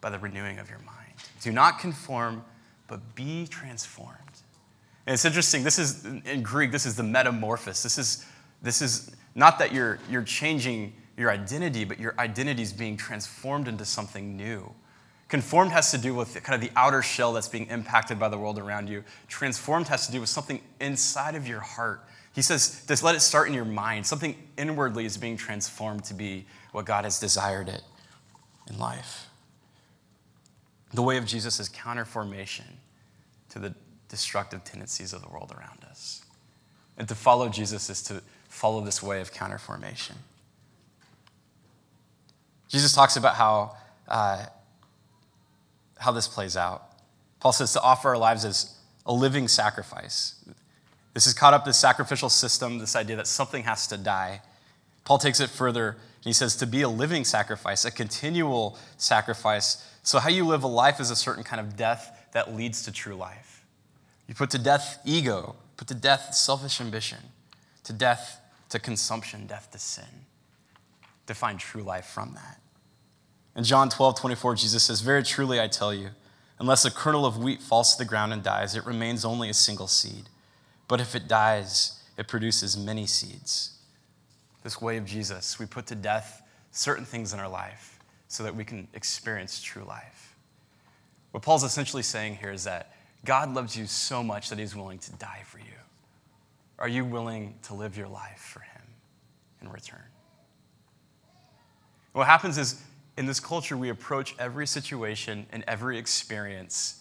by 0.00 0.10
the 0.10 0.18
renewing 0.18 0.58
of 0.58 0.68
your 0.68 0.80
mind. 0.80 1.14
Do 1.40 1.52
not 1.52 1.78
conform, 1.78 2.44
but 2.88 3.14
be 3.14 3.46
transformed. 3.46 4.18
And 5.06 5.14
it's 5.14 5.24
interesting, 5.24 5.64
this 5.64 5.78
is 5.78 6.04
in 6.04 6.42
Greek, 6.42 6.70
this 6.70 6.86
is 6.86 6.96
the 6.96 7.02
metamorphosis. 7.02 7.82
This 7.82 7.98
is, 7.98 8.26
this 8.60 8.82
is 8.82 9.10
not 9.34 9.58
that 9.58 9.72
you're, 9.72 9.98
you're 10.10 10.22
changing 10.22 10.92
your 11.16 11.30
identity, 11.30 11.84
but 11.84 11.98
your 11.98 12.14
identity 12.18 12.62
is 12.62 12.72
being 12.72 12.96
transformed 12.96 13.68
into 13.68 13.84
something 13.84 14.36
new. 14.36 14.72
Conformed 15.28 15.72
has 15.72 15.90
to 15.90 15.98
do 15.98 16.14
with 16.14 16.34
kind 16.42 16.54
of 16.54 16.60
the 16.60 16.74
outer 16.76 17.00
shell 17.02 17.32
that's 17.32 17.48
being 17.48 17.66
impacted 17.68 18.18
by 18.18 18.28
the 18.28 18.36
world 18.36 18.58
around 18.58 18.88
you. 18.88 19.02
Transformed 19.28 19.88
has 19.88 20.06
to 20.06 20.12
do 20.12 20.20
with 20.20 20.28
something 20.28 20.60
inside 20.80 21.34
of 21.34 21.48
your 21.48 21.60
heart. 21.60 22.04
He 22.34 22.42
says, 22.42 22.84
just 22.88 23.02
let 23.02 23.14
it 23.14 23.20
start 23.20 23.48
in 23.48 23.54
your 23.54 23.64
mind. 23.64 24.06
Something 24.06 24.36
inwardly 24.56 25.04
is 25.04 25.18
being 25.18 25.36
transformed 25.36 26.04
to 26.04 26.14
be 26.14 26.46
what 26.72 26.86
God 26.86 27.04
has 27.04 27.20
desired 27.20 27.68
it 27.68 27.82
in 28.70 28.78
life. 28.78 29.26
The 30.94 31.02
way 31.02 31.18
of 31.18 31.26
Jesus 31.26 31.60
is 31.60 31.68
counterformation 31.68 32.64
to 33.50 33.58
the 33.58 33.74
destructive 34.08 34.64
tendencies 34.64 35.12
of 35.12 35.22
the 35.22 35.28
world 35.28 35.54
around 35.56 35.84
us. 35.90 36.24
And 36.96 37.08
to 37.08 37.14
follow 37.14 37.48
Jesus 37.48 37.90
is 37.90 38.02
to 38.04 38.22
follow 38.48 38.80
this 38.82 39.02
way 39.02 39.20
of 39.20 39.32
counterformation. 39.32 40.16
Jesus 42.68 42.92
talks 42.92 43.16
about 43.16 43.34
how, 43.34 43.76
uh, 44.08 44.46
how 45.98 46.12
this 46.12 46.28
plays 46.28 46.56
out. 46.56 46.82
Paul 47.40 47.52
says 47.52 47.72
to 47.72 47.82
offer 47.82 48.10
our 48.10 48.18
lives 48.18 48.44
as 48.44 48.78
a 49.04 49.12
living 49.12 49.48
sacrifice. 49.48 50.36
This 51.14 51.26
is 51.26 51.34
caught 51.34 51.54
up 51.54 51.64
this 51.64 51.78
sacrificial 51.78 52.28
system, 52.28 52.78
this 52.78 52.96
idea 52.96 53.16
that 53.16 53.26
something 53.26 53.64
has 53.64 53.86
to 53.88 53.96
die. 53.96 54.40
Paul 55.04 55.18
takes 55.18 55.40
it 55.40 55.50
further 55.50 55.90
and 55.90 56.24
he 56.24 56.32
says 56.32 56.56
to 56.56 56.66
be 56.66 56.82
a 56.82 56.88
living 56.88 57.24
sacrifice, 57.24 57.84
a 57.84 57.90
continual 57.90 58.78
sacrifice. 58.96 59.86
So, 60.02 60.20
how 60.20 60.30
you 60.30 60.46
live 60.46 60.62
a 60.62 60.68
life 60.68 61.00
is 61.00 61.10
a 61.10 61.16
certain 61.16 61.44
kind 61.44 61.60
of 61.60 61.76
death 61.76 62.28
that 62.32 62.54
leads 62.54 62.82
to 62.84 62.92
true 62.92 63.14
life. 63.14 63.64
You 64.28 64.34
put 64.34 64.50
to 64.50 64.58
death 64.58 65.00
ego, 65.04 65.56
put 65.76 65.88
to 65.88 65.94
death 65.94 66.34
selfish 66.34 66.80
ambition, 66.80 67.18
to 67.84 67.92
death 67.92 68.40
to 68.70 68.78
consumption, 68.78 69.46
death 69.46 69.70
to 69.72 69.78
sin, 69.78 70.26
to 71.26 71.34
find 71.34 71.58
true 71.58 71.82
life 71.82 72.06
from 72.06 72.34
that. 72.34 72.60
In 73.54 73.64
John 73.64 73.90
12, 73.90 74.18
24, 74.18 74.54
Jesus 74.54 74.84
says, 74.84 75.02
Very 75.02 75.22
truly 75.22 75.60
I 75.60 75.68
tell 75.68 75.92
you, 75.92 76.10
unless 76.58 76.84
a 76.84 76.90
kernel 76.90 77.26
of 77.26 77.36
wheat 77.36 77.60
falls 77.60 77.92
to 77.92 77.98
the 77.98 78.08
ground 78.08 78.32
and 78.32 78.42
dies, 78.42 78.74
it 78.74 78.86
remains 78.86 79.24
only 79.24 79.50
a 79.50 79.54
single 79.54 79.88
seed. 79.88 80.28
But 80.92 81.00
if 81.00 81.14
it 81.14 81.26
dies, 81.26 82.02
it 82.18 82.28
produces 82.28 82.76
many 82.76 83.06
seeds. 83.06 83.78
This 84.62 84.78
way 84.78 84.98
of 84.98 85.06
Jesus, 85.06 85.58
we 85.58 85.64
put 85.64 85.86
to 85.86 85.94
death 85.94 86.42
certain 86.70 87.06
things 87.06 87.32
in 87.32 87.40
our 87.40 87.48
life 87.48 87.98
so 88.28 88.42
that 88.42 88.54
we 88.54 88.62
can 88.62 88.86
experience 88.92 89.62
true 89.62 89.84
life. 89.84 90.36
What 91.30 91.42
Paul's 91.42 91.64
essentially 91.64 92.02
saying 92.02 92.36
here 92.36 92.52
is 92.52 92.64
that 92.64 92.92
God 93.24 93.54
loves 93.54 93.74
you 93.74 93.86
so 93.86 94.22
much 94.22 94.50
that 94.50 94.58
he's 94.58 94.76
willing 94.76 94.98
to 94.98 95.12
die 95.12 95.40
for 95.46 95.60
you. 95.60 95.80
Are 96.78 96.88
you 96.88 97.06
willing 97.06 97.54
to 97.62 97.74
live 97.74 97.96
your 97.96 98.08
life 98.08 98.50
for 98.52 98.60
him 98.60 98.82
in 99.62 99.70
return? 99.70 100.04
What 102.12 102.26
happens 102.26 102.58
is, 102.58 102.82
in 103.16 103.24
this 103.24 103.40
culture, 103.40 103.78
we 103.78 103.88
approach 103.88 104.34
every 104.38 104.66
situation 104.66 105.46
and 105.52 105.64
every 105.66 105.96
experience 105.96 107.00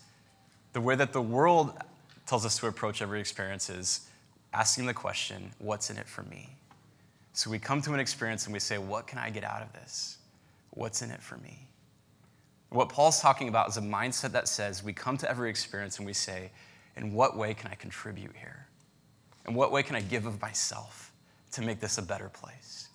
the 0.71 0.80
way 0.80 0.95
that 0.95 1.12
the 1.12 1.21
world 1.21 1.73
tells 2.32 2.46
us 2.46 2.58
to 2.58 2.67
approach 2.67 3.02
every 3.02 3.20
experience 3.20 3.70
is 3.70 4.08
asking 4.54 4.86
the 4.86 4.94
question, 4.94 5.52
What's 5.60 5.89
in 5.89 5.98
it 5.98 6.08
for 6.08 6.24
me? 6.24 6.48
So 7.34 7.50
we 7.50 7.60
come 7.60 7.82
to 7.82 7.94
an 7.94 8.00
experience 8.00 8.46
and 8.46 8.54
we 8.54 8.60
say, 8.62 8.78
What 8.78 9.06
can 9.06 9.20
I 9.20 9.30
get 9.30 9.44
out 9.44 9.62
of 9.62 9.74
this? 9.74 10.17
What's 10.70 11.02
in 11.02 11.12
it 11.12 11.22
for 11.22 11.36
me? 11.39 11.67
What 12.70 12.88
Paul's 12.88 13.20
talking 13.20 13.50
about 13.50 13.67
is 13.67 13.76
a 13.76 13.82
mindset 13.82 14.32
that 14.32 14.48
says 14.48 14.82
we 14.82 14.94
come 14.94 15.17
to 15.17 15.30
every 15.30 15.50
experience 15.50 15.98
and 15.98 16.06
we 16.06 16.13
say, 16.13 16.52
In 16.96 17.12
what 17.12 17.36
way 17.36 17.54
can 17.54 17.70
I 17.70 17.76
contribute 17.76 18.34
here? 18.38 18.65
In 19.46 19.54
what 19.54 19.74
way 19.74 19.84
can 19.84 19.98
I 19.98 20.02
give 20.02 20.26
of 20.26 20.39
myself 20.39 21.12
to 21.52 21.62
make 21.62 21.82
this 21.82 21.98
a 21.98 22.02
better 22.02 22.30
place? 22.30 22.88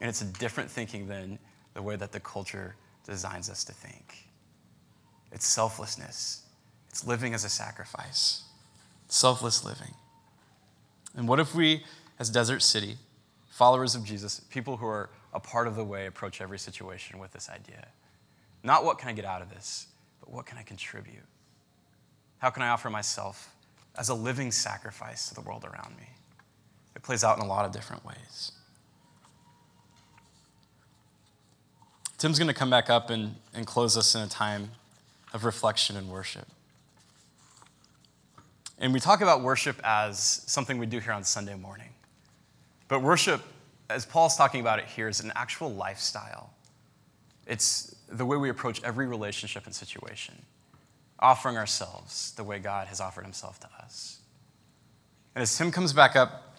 And 0.00 0.08
it's 0.08 0.22
a 0.22 0.26
different 0.26 0.70
thinking 0.70 1.08
than 1.08 1.40
the 1.74 1.82
way 1.82 1.96
that 1.96 2.12
the 2.12 2.20
culture 2.20 2.76
designs 3.04 3.50
us 3.50 3.64
to 3.64 3.72
think. 3.72 4.28
It's 5.32 5.44
selflessness, 5.44 6.42
it's 6.92 7.06
living 7.06 7.32
as 7.32 7.42
a 7.42 7.48
sacrifice, 7.48 8.42
selfless 9.08 9.64
living. 9.64 9.94
And 11.16 11.26
what 11.26 11.40
if 11.40 11.54
we, 11.54 11.84
as 12.18 12.28
Desert 12.28 12.60
City, 12.60 12.96
followers 13.48 13.94
of 13.94 14.04
Jesus, 14.04 14.40
people 14.50 14.76
who 14.76 14.86
are 14.86 15.08
a 15.32 15.40
part 15.40 15.66
of 15.66 15.74
the 15.74 15.84
way, 15.84 16.06
approach 16.06 16.42
every 16.42 16.58
situation 16.58 17.18
with 17.18 17.32
this 17.32 17.48
idea? 17.48 17.88
Not 18.62 18.84
what 18.84 18.98
can 18.98 19.08
I 19.08 19.12
get 19.12 19.24
out 19.24 19.40
of 19.40 19.48
this, 19.48 19.86
but 20.20 20.30
what 20.30 20.44
can 20.44 20.58
I 20.58 20.62
contribute? 20.62 21.24
How 22.38 22.50
can 22.50 22.62
I 22.62 22.68
offer 22.68 22.90
myself 22.90 23.54
as 23.96 24.10
a 24.10 24.14
living 24.14 24.52
sacrifice 24.52 25.28
to 25.30 25.34
the 25.34 25.40
world 25.40 25.64
around 25.64 25.96
me? 25.96 26.08
It 26.94 27.02
plays 27.02 27.24
out 27.24 27.38
in 27.38 27.44
a 27.44 27.48
lot 27.48 27.64
of 27.64 27.72
different 27.72 28.04
ways. 28.04 28.52
Tim's 32.18 32.38
going 32.38 32.48
to 32.48 32.54
come 32.54 32.70
back 32.70 32.90
up 32.90 33.08
and, 33.08 33.36
and 33.54 33.66
close 33.66 33.96
us 33.96 34.14
in 34.14 34.20
a 34.20 34.28
time 34.28 34.72
of 35.32 35.44
reflection 35.44 35.96
and 35.96 36.08
worship. 36.08 36.46
And 38.78 38.92
we 38.92 39.00
talk 39.00 39.20
about 39.20 39.42
worship 39.42 39.80
as 39.84 40.18
something 40.46 40.78
we 40.78 40.86
do 40.86 40.98
here 40.98 41.12
on 41.12 41.24
Sunday 41.24 41.54
morning. 41.54 41.90
But 42.88 43.02
worship, 43.02 43.42
as 43.88 44.04
Paul's 44.04 44.36
talking 44.36 44.60
about 44.60 44.78
it 44.78 44.86
here, 44.86 45.08
is 45.08 45.20
an 45.20 45.32
actual 45.34 45.72
lifestyle. 45.72 46.50
It's 47.46 47.94
the 48.08 48.26
way 48.26 48.36
we 48.36 48.50
approach 48.50 48.82
every 48.82 49.06
relationship 49.06 49.66
and 49.66 49.74
situation, 49.74 50.34
offering 51.18 51.56
ourselves 51.56 52.32
the 52.32 52.44
way 52.44 52.58
God 52.58 52.88
has 52.88 53.00
offered 53.00 53.24
himself 53.24 53.58
to 53.60 53.68
us. 53.82 54.18
And 55.34 55.42
as 55.42 55.56
Tim 55.56 55.70
comes 55.70 55.92
back 55.92 56.16
up, 56.16 56.58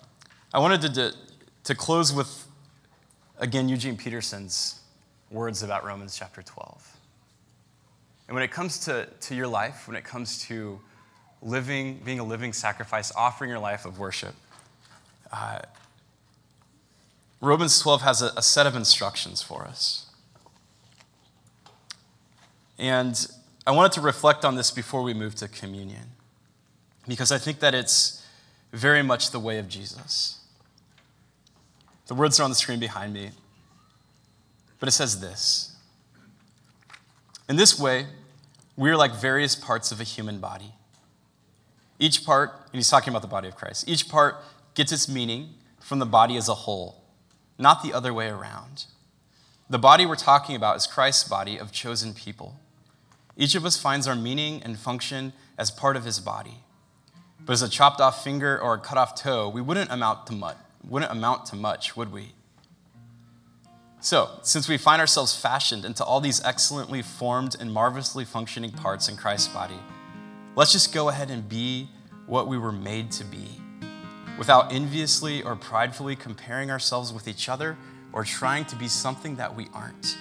I 0.54 0.60
wanted 0.60 0.82
to, 0.82 0.94
to, 0.94 1.14
to 1.66 1.76
close 1.76 2.12
with, 2.12 2.48
again, 3.38 3.70
Eugene 3.70 3.98
Peterson's 3.98 4.82
words 5.30 5.64
about 5.64 5.86
Romans 5.86 6.18
chapter 6.18 6.42
12. 6.42 6.98
And 8.28 8.36
when 8.36 8.44
it 8.44 8.52
comes 8.52 8.80
to, 8.86 9.08
to 9.22 9.36
your 9.36 9.48
life, 9.48 9.88
when 9.88 9.98
it 9.98 10.04
comes 10.04 10.44
to 10.46 10.80
living, 11.44 12.00
being 12.04 12.20
a 12.20 12.24
living 12.24 12.54
sacrifice, 12.54 13.12
offering 13.16 13.50
your 13.50 13.60
life 13.60 13.86
of 13.86 14.00
worship, 14.00 14.34
uh, 15.32 15.60
Romans 17.42 17.78
12 17.80 18.02
has 18.04 18.22
a, 18.22 18.32
a 18.38 18.42
set 18.42 18.66
of 18.66 18.76
instructions 18.76 19.42
for 19.42 19.64
us. 19.64 20.06
And 22.80 23.28
I 23.68 23.72
wanted 23.72 23.92
to 23.94 24.02
reflect 24.02 24.46
on 24.46 24.56
this 24.56 24.72
before 24.72 25.04
we 25.04 25.14
move 25.14 25.36
to 25.36 25.48
communion, 25.48 26.12
because 27.08 27.32
I 27.32 27.38
think 27.38 27.60
that 27.60 27.74
it's 27.74 28.26
very 28.72 29.04
much 29.04 29.32
the 29.32 29.40
way 29.40 29.58
of 29.58 29.68
Jesus. 29.68 30.40
The 32.08 32.16
words 32.16 32.40
are 32.40 32.44
on 32.44 32.50
the 32.50 32.56
screen 32.56 32.80
behind 32.80 33.14
me, 33.14 33.32
but 34.80 34.90
it 34.90 34.94
says 34.94 35.20
this 35.20 35.76
In 37.48 37.56
this 37.56 37.80
way, 37.80 38.08
we 38.76 38.90
are 38.90 38.98
like 38.98 39.14
various 39.14 39.56
parts 39.56 39.92
of 39.92 40.00
a 40.00 40.04
human 40.04 40.40
body. 40.40 40.74
Each 42.04 42.26
part, 42.26 42.52
and 42.66 42.74
he's 42.74 42.90
talking 42.90 43.12
about 43.12 43.22
the 43.22 43.30
body 43.30 43.48
of 43.48 43.56
Christ, 43.56 43.88
each 43.88 44.10
part 44.10 44.36
gets 44.74 44.92
its 44.92 45.08
meaning 45.08 45.54
from 45.80 46.00
the 46.00 46.06
body 46.06 46.36
as 46.36 46.50
a 46.50 46.54
whole, 46.54 47.02
not 47.58 47.82
the 47.82 47.94
other 47.94 48.14
way 48.14 48.28
around. 48.28 48.88
The 49.70 49.80
body 49.80 50.06
we're 50.06 50.18
talking 50.18 50.58
about 50.58 50.76
is 50.76 50.86
Christ's 50.86 51.30
body 51.30 51.58
of 51.58 51.72
chosen 51.72 52.14
people. 52.14 52.60
Each 53.38 53.56
of 53.56 53.64
us 53.64 53.82
finds 53.82 54.06
our 54.06 54.18
meaning 54.18 54.62
and 54.64 54.78
function 54.78 55.32
as 55.58 55.72
part 55.72 55.96
of 55.96 56.04
his 56.04 56.20
body. 56.20 56.66
But 57.40 57.54
as 57.54 57.62
a 57.62 57.70
chopped 57.70 58.02
off 58.02 58.22
finger 58.22 58.60
or 58.60 58.74
a 58.74 58.80
cut 58.80 58.98
off 58.98 59.16
toe, 59.16 59.48
we 59.48 59.62
wouldn't 59.62 59.90
amount 59.90 60.28
to 60.28 60.34
much, 60.34 60.58
wouldn't 60.86 61.10
amount 61.10 61.46
to 61.48 61.56
much, 61.56 61.96
would 61.96 62.12
we? 62.12 62.34
So, 64.02 64.30
since 64.42 64.68
we 64.68 64.78
find 64.78 65.00
ourselves 65.00 65.40
fashioned 65.40 65.86
into 65.86 66.04
all 66.04 66.20
these 66.20 66.44
excellently 66.44 67.02
formed 67.02 67.56
and 67.58 67.72
marvelously 67.72 68.26
functioning 68.26 68.72
parts 68.72 69.08
in 69.08 69.16
Christ's 69.16 69.48
body, 69.48 69.80
let's 70.56 70.72
just 70.72 70.94
go 70.94 71.10
ahead 71.10 71.30
and 71.30 71.48
be 71.48 71.90
what 72.28 72.48
we 72.48 72.58
were 72.58 72.72
made 72.72 73.12
to 73.12 73.24
be, 73.24 73.62
without 74.38 74.72
enviously 74.72 75.44
or 75.44 75.56
pridefully 75.56 76.16
comparing 76.16 76.72
ourselves 76.72 77.12
with 77.12 77.28
each 77.28 77.50
other 77.50 77.78
or 78.12 78.24
trying 78.24 78.66
to 78.66 78.76
be 78.76 78.88
something 78.88 79.36
that 79.36 79.56
we 79.56 79.68
aren't. 79.74 80.18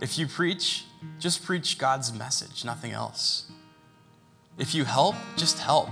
If 0.00 0.18
you 0.18 0.26
preach, 0.26 0.84
just 1.18 1.44
preach 1.44 1.78
God's 1.78 2.12
message, 2.12 2.64
nothing 2.64 2.92
else. 2.92 3.50
If 4.58 4.74
you 4.74 4.84
help, 4.84 5.16
just 5.36 5.58
help. 5.58 5.90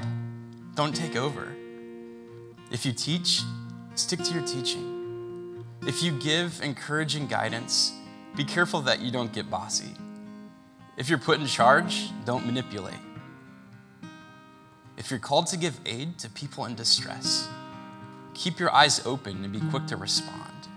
Don't 0.74 0.94
take 0.94 1.16
over. 1.16 1.54
If 2.70 2.84
you 2.84 2.92
teach, 2.92 3.42
stick 3.94 4.22
to 4.22 4.34
your 4.34 4.46
teaching. 4.46 5.64
If 5.86 6.02
you 6.02 6.12
give 6.18 6.60
encouraging 6.62 7.28
guidance, 7.28 7.92
be 8.36 8.44
careful 8.44 8.80
that 8.82 9.00
you 9.00 9.10
don't 9.10 9.32
get 9.32 9.48
bossy. 9.50 9.90
If 10.96 11.08
you're 11.08 11.18
put 11.18 11.40
in 11.40 11.46
charge, 11.46 12.10
don't 12.24 12.44
manipulate. 12.44 12.94
If 14.96 15.10
you're 15.10 15.20
called 15.20 15.46
to 15.48 15.56
give 15.56 15.78
aid 15.84 16.18
to 16.20 16.30
people 16.30 16.64
in 16.64 16.74
distress, 16.74 17.48
keep 18.34 18.58
your 18.58 18.72
eyes 18.72 19.04
open 19.06 19.44
and 19.44 19.52
be 19.52 19.60
quick 19.70 19.86
to 19.86 19.96
respond. 19.96 20.68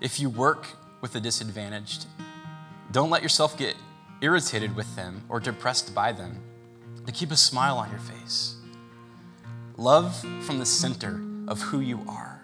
If 0.00 0.18
you 0.18 0.28
work 0.28 0.66
with 1.00 1.12
the 1.12 1.20
disadvantaged, 1.20 2.06
don't 2.90 3.10
let 3.10 3.22
yourself 3.22 3.56
get 3.56 3.76
irritated 4.20 4.74
with 4.74 4.96
them 4.96 5.22
or 5.28 5.38
depressed 5.38 5.94
by 5.94 6.12
them, 6.12 6.40
to 7.06 7.12
keep 7.12 7.30
a 7.30 7.36
smile 7.36 7.76
on 7.76 7.90
your 7.90 8.00
face. 8.00 8.56
Love 9.76 10.16
from 10.40 10.58
the 10.58 10.66
center 10.66 11.20
of 11.46 11.60
who 11.60 11.80
you 11.80 12.02
are. 12.08 12.40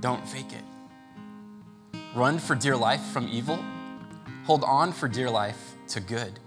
Don't 0.00 0.28
fake 0.28 0.52
it. 0.52 1.98
Run 2.14 2.38
for 2.38 2.54
dear 2.54 2.76
life 2.76 3.02
from 3.06 3.28
evil. 3.28 3.58
Hold 4.44 4.64
on 4.64 4.92
for 4.92 5.08
dear 5.08 5.30
life 5.30 5.74
to 5.88 6.00
good. 6.00 6.38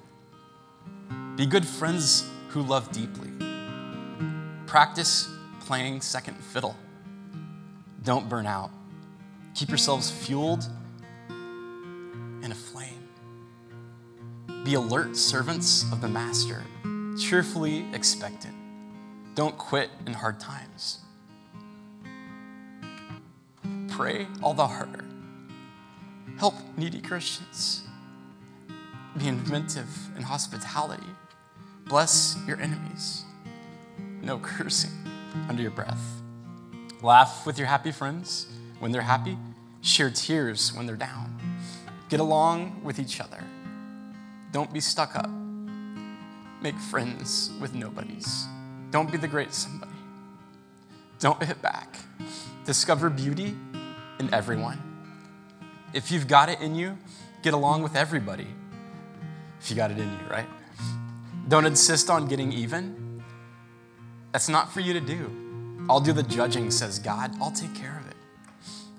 Be 1.35 1.45
good 1.45 1.65
friends 1.65 2.29
who 2.49 2.61
love 2.61 2.91
deeply. 2.91 3.40
Practice 4.71 5.27
playing 5.59 5.99
second 5.99 6.35
fiddle. 6.41 6.77
Don't 8.03 8.29
burn 8.29 8.45
out. 8.45 8.71
Keep 9.53 9.67
yourselves 9.67 10.09
fueled 10.09 10.65
and 11.27 12.53
aflame. 12.53 13.09
Be 14.63 14.75
alert 14.75 15.17
servants 15.17 15.83
of 15.91 15.99
the 15.99 16.07
Master, 16.07 16.63
cheerfully 17.19 17.85
expectant. 17.91 18.55
Don't 19.35 19.57
quit 19.57 19.89
in 20.07 20.13
hard 20.13 20.39
times. 20.39 20.99
Pray 23.89 24.25
all 24.41 24.53
the 24.53 24.67
harder. 24.67 25.03
Help 26.37 26.55
needy 26.77 27.01
Christians. 27.01 27.81
Be 29.17 29.27
inventive 29.27 30.15
in 30.15 30.23
hospitality. 30.23 31.11
Bless 31.87 32.37
your 32.47 32.57
enemies. 32.61 33.25
No 34.21 34.37
cursing 34.37 34.91
under 35.49 35.61
your 35.61 35.71
breath. 35.71 36.21
Laugh 37.01 37.45
with 37.45 37.57
your 37.57 37.67
happy 37.67 37.91
friends 37.91 38.47
when 38.79 38.91
they're 38.91 39.01
happy. 39.01 39.37
Share 39.81 40.11
tears 40.11 40.73
when 40.73 40.85
they're 40.85 40.95
down. 40.95 41.39
Get 42.09 42.19
along 42.19 42.81
with 42.83 42.99
each 42.99 43.19
other. 43.19 43.43
Don't 44.51 44.71
be 44.71 44.79
stuck 44.79 45.15
up. 45.15 45.29
Make 46.61 46.77
friends 46.77 47.51
with 47.59 47.73
nobodies. 47.73 48.45
Don't 48.91 49.11
be 49.11 49.17
the 49.17 49.27
great 49.27 49.53
somebody. 49.53 49.91
Don't 51.19 51.41
hit 51.41 51.61
back. 51.61 51.97
Discover 52.65 53.09
beauty 53.09 53.55
in 54.19 54.31
everyone. 54.33 54.79
If 55.93 56.11
you've 56.11 56.27
got 56.27 56.49
it 56.49 56.61
in 56.61 56.75
you, 56.75 56.97
get 57.41 57.53
along 57.53 57.81
with 57.81 57.95
everybody. 57.95 58.47
If 59.59 59.69
you 59.69 59.75
got 59.75 59.89
it 59.89 59.97
in 59.97 60.09
you, 60.11 60.29
right? 60.29 60.47
Don't 61.47 61.65
insist 61.65 62.09
on 62.09 62.27
getting 62.27 62.51
even. 62.51 63.00
That's 64.31 64.47
not 64.49 64.71
for 64.71 64.79
you 64.79 64.93
to 64.93 65.01
do. 65.01 65.85
I'll 65.89 65.99
do 65.99 66.13
the 66.13 66.23
judging, 66.23 66.71
says 66.71 66.99
God. 66.99 67.35
I'll 67.41 67.51
take 67.51 67.75
care 67.75 67.99
of 67.99 68.09
it. 68.09 68.15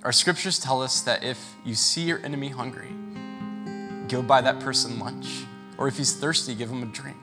Our 0.03 0.13
scriptures 0.13 0.59
tell 0.59 0.83
us 0.83 1.01
that 1.03 1.25
if 1.25 1.55
you 1.65 1.75
see 1.75 2.03
your 2.03 2.19
enemy 2.25 2.49
hungry, 2.49 2.91
go 4.09 4.21
buy 4.21 4.41
that 4.41 4.61
person 4.61 4.99
lunch. 4.99 5.45
Or 5.79 5.89
if 5.89 5.97
he's 5.97 6.13
thirsty, 6.15 6.55
give 6.55 6.71
him 6.71 6.83
a 6.83 6.87
drink. 6.87 7.17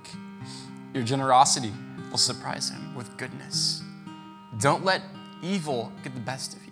Your 0.93 1.03
generosity 1.03 1.71
will 2.09 2.17
surprise 2.17 2.69
him 2.69 2.95
with 2.95 3.15
goodness. 3.17 3.83
Don't 4.59 4.83
let 4.83 5.01
evil 5.43 5.91
get 6.03 6.13
the 6.15 6.19
best 6.19 6.55
of 6.55 6.65
you, 6.65 6.71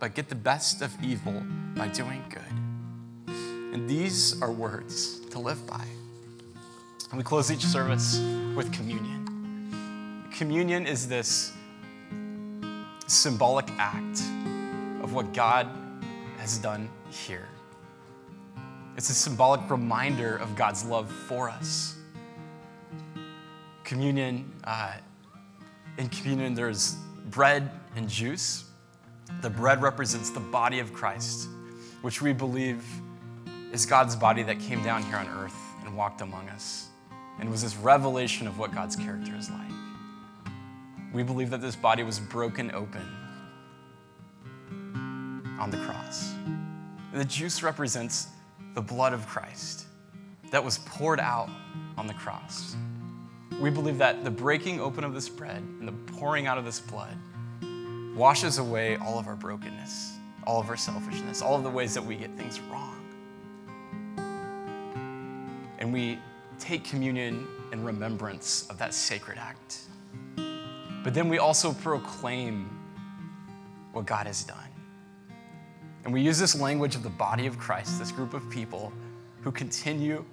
but 0.00 0.14
get 0.14 0.28
the 0.28 0.34
best 0.34 0.82
of 0.82 0.92
evil 1.02 1.42
by 1.76 1.88
doing 1.88 2.22
good. 2.28 3.34
And 3.72 3.88
these 3.88 4.40
are 4.42 4.50
words 4.50 5.20
to 5.30 5.38
live 5.38 5.66
by. 5.66 5.84
And 7.10 7.18
we 7.18 7.22
close 7.22 7.52
each 7.52 7.64
service 7.64 8.18
with 8.56 8.72
communion. 8.72 9.23
Communion 10.34 10.84
is 10.84 11.06
this 11.06 11.52
symbolic 13.06 13.70
act 13.78 14.18
of 15.00 15.14
what 15.14 15.32
God 15.32 15.68
has 16.38 16.58
done 16.58 16.90
here. 17.08 17.46
It's 18.96 19.10
a 19.10 19.14
symbolic 19.14 19.70
reminder 19.70 20.36
of 20.36 20.56
God's 20.56 20.84
love 20.84 21.08
for 21.08 21.48
us. 21.48 21.94
Communion, 23.84 24.52
uh, 24.64 24.94
in 25.98 26.08
communion, 26.08 26.54
there's 26.54 26.96
bread 27.30 27.70
and 27.94 28.08
juice. 28.08 28.64
The 29.40 29.50
bread 29.50 29.82
represents 29.82 30.30
the 30.30 30.40
body 30.40 30.80
of 30.80 30.92
Christ, 30.92 31.46
which 32.02 32.20
we 32.20 32.32
believe 32.32 32.84
is 33.70 33.86
God's 33.86 34.16
body 34.16 34.42
that 34.42 34.58
came 34.58 34.82
down 34.82 35.04
here 35.04 35.16
on 35.16 35.28
earth 35.28 35.56
and 35.84 35.96
walked 35.96 36.22
among 36.22 36.48
us 36.48 36.88
and 37.38 37.48
was 37.48 37.62
this 37.62 37.76
revelation 37.76 38.48
of 38.48 38.58
what 38.58 38.74
God's 38.74 38.96
character 38.96 39.36
is 39.36 39.48
like. 39.48 39.83
We 41.14 41.22
believe 41.22 41.48
that 41.50 41.60
this 41.60 41.76
body 41.76 42.02
was 42.02 42.18
broken 42.18 42.74
open 42.74 43.08
on 45.60 45.70
the 45.70 45.76
cross. 45.78 46.34
The 47.12 47.24
juice 47.24 47.62
represents 47.62 48.26
the 48.74 48.82
blood 48.82 49.12
of 49.12 49.24
Christ 49.28 49.86
that 50.50 50.62
was 50.62 50.78
poured 50.78 51.20
out 51.20 51.48
on 51.96 52.08
the 52.08 52.14
cross. 52.14 52.74
We 53.60 53.70
believe 53.70 53.98
that 53.98 54.24
the 54.24 54.30
breaking 54.30 54.80
open 54.80 55.04
of 55.04 55.14
this 55.14 55.28
bread 55.28 55.62
and 55.78 55.86
the 55.86 55.92
pouring 56.14 56.48
out 56.48 56.58
of 56.58 56.64
this 56.64 56.80
blood 56.80 57.16
washes 58.16 58.58
away 58.58 58.96
all 58.96 59.16
of 59.16 59.28
our 59.28 59.36
brokenness, 59.36 60.16
all 60.44 60.60
of 60.60 60.68
our 60.68 60.76
selfishness, 60.76 61.40
all 61.40 61.54
of 61.54 61.62
the 61.62 61.70
ways 61.70 61.94
that 61.94 62.04
we 62.04 62.16
get 62.16 62.36
things 62.36 62.58
wrong. 62.60 63.00
And 65.78 65.92
we 65.92 66.18
take 66.58 66.82
communion 66.84 67.46
in 67.72 67.84
remembrance 67.84 68.66
of 68.68 68.78
that 68.78 68.92
sacred 68.92 69.38
act. 69.38 69.78
But 71.04 71.12
then 71.12 71.28
we 71.28 71.38
also 71.38 71.74
proclaim 71.74 72.66
what 73.92 74.06
God 74.06 74.26
has 74.26 74.42
done. 74.42 74.58
And 76.04 76.12
we 76.12 76.22
use 76.22 76.38
this 76.38 76.58
language 76.58 76.96
of 76.96 77.02
the 77.02 77.10
body 77.10 77.46
of 77.46 77.58
Christ, 77.58 77.98
this 77.98 78.10
group 78.10 78.32
of 78.32 78.48
people 78.48 78.90
who 79.42 79.52
continue 79.52 80.24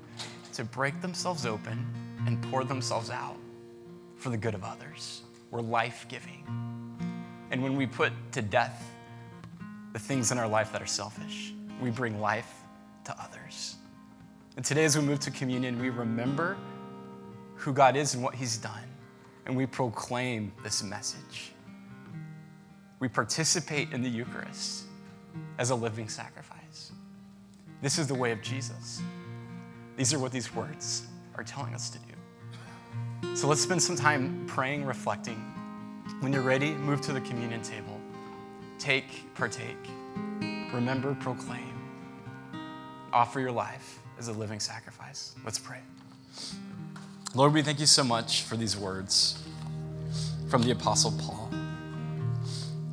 to 0.53 0.63
break 0.63 1.01
themselves 1.01 1.45
open 1.45 1.85
and 2.25 2.41
pour 2.43 2.63
themselves 2.63 3.09
out 3.09 3.35
for 4.15 4.29
the 4.29 4.37
good 4.37 4.55
of 4.55 4.63
others. 4.63 5.23
We're 5.51 5.61
life 5.61 6.05
giving. 6.07 6.45
And 7.51 7.61
when 7.61 7.75
we 7.75 7.85
put 7.85 8.13
to 8.31 8.41
death 8.41 8.81
the 9.91 9.99
things 9.99 10.31
in 10.31 10.37
our 10.37 10.47
life 10.47 10.71
that 10.71 10.81
are 10.81 10.87
selfish, 10.87 11.53
we 11.81 11.89
bring 11.89 12.21
life 12.21 12.49
to 13.03 13.15
others. 13.21 13.75
And 14.55 14.63
today, 14.63 14.85
as 14.85 14.97
we 14.97 15.03
move 15.03 15.19
to 15.21 15.31
communion, 15.31 15.79
we 15.79 15.89
remember 15.89 16.57
who 17.55 17.73
God 17.73 17.97
is 17.97 18.13
and 18.13 18.23
what 18.23 18.35
He's 18.35 18.57
done 18.57 18.90
and 19.45 19.55
we 19.55 19.65
proclaim 19.65 20.51
this 20.63 20.83
message. 20.83 21.53
We 22.99 23.07
participate 23.07 23.91
in 23.91 24.01
the 24.01 24.09
Eucharist 24.09 24.83
as 25.57 25.71
a 25.71 25.75
living 25.75 26.07
sacrifice. 26.07 26.91
This 27.81 27.97
is 27.97 28.07
the 28.07 28.13
way 28.13 28.31
of 28.31 28.41
Jesus. 28.41 29.01
These 29.97 30.13
are 30.13 30.19
what 30.19 30.31
these 30.31 30.53
words 30.53 31.07
are 31.35 31.43
telling 31.43 31.73
us 31.73 31.89
to 31.89 31.99
do. 31.99 33.35
So 33.35 33.47
let's 33.47 33.61
spend 33.61 33.81
some 33.81 33.95
time 33.95 34.45
praying, 34.47 34.85
reflecting. 34.85 35.37
When 36.19 36.33
you're 36.33 36.41
ready, 36.41 36.73
move 36.73 37.01
to 37.01 37.13
the 37.13 37.21
communion 37.21 37.61
table. 37.61 37.99
Take, 38.77 39.33
partake. 39.35 39.77
Remember, 40.73 41.15
proclaim. 41.15 41.89
Offer 43.13 43.39
your 43.39 43.51
life 43.51 43.99
as 44.19 44.27
a 44.27 44.33
living 44.33 44.59
sacrifice. 44.59 45.35
Let's 45.43 45.59
pray. 45.59 45.79
Lord, 47.33 47.53
we 47.53 47.61
thank 47.61 47.79
you 47.79 47.85
so 47.85 48.03
much 48.03 48.41
for 48.41 48.57
these 48.57 48.75
words 48.75 49.41
from 50.49 50.63
the 50.63 50.71
Apostle 50.71 51.13
Paul. 51.17 51.49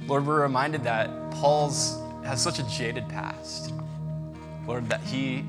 Lord, 0.06 0.24
we're 0.24 0.42
reminded 0.42 0.84
that 0.84 1.10
Paul's 1.32 1.98
has 2.22 2.40
such 2.40 2.60
a 2.60 2.62
jaded 2.68 3.08
past. 3.08 3.72
Lord, 4.64 4.88
that 4.90 5.00
he 5.00 5.44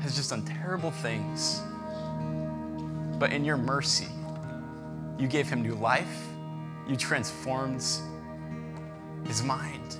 has 0.00 0.16
just 0.16 0.30
done 0.30 0.44
terrible 0.44 0.90
things. 0.90 1.62
But 3.20 3.32
in 3.32 3.44
your 3.44 3.56
mercy, 3.56 4.08
you 5.16 5.28
gave 5.28 5.48
him 5.48 5.62
new 5.62 5.76
life, 5.76 6.26
you 6.88 6.96
transformed 6.96 7.86
his 9.28 9.44
mind, 9.44 9.96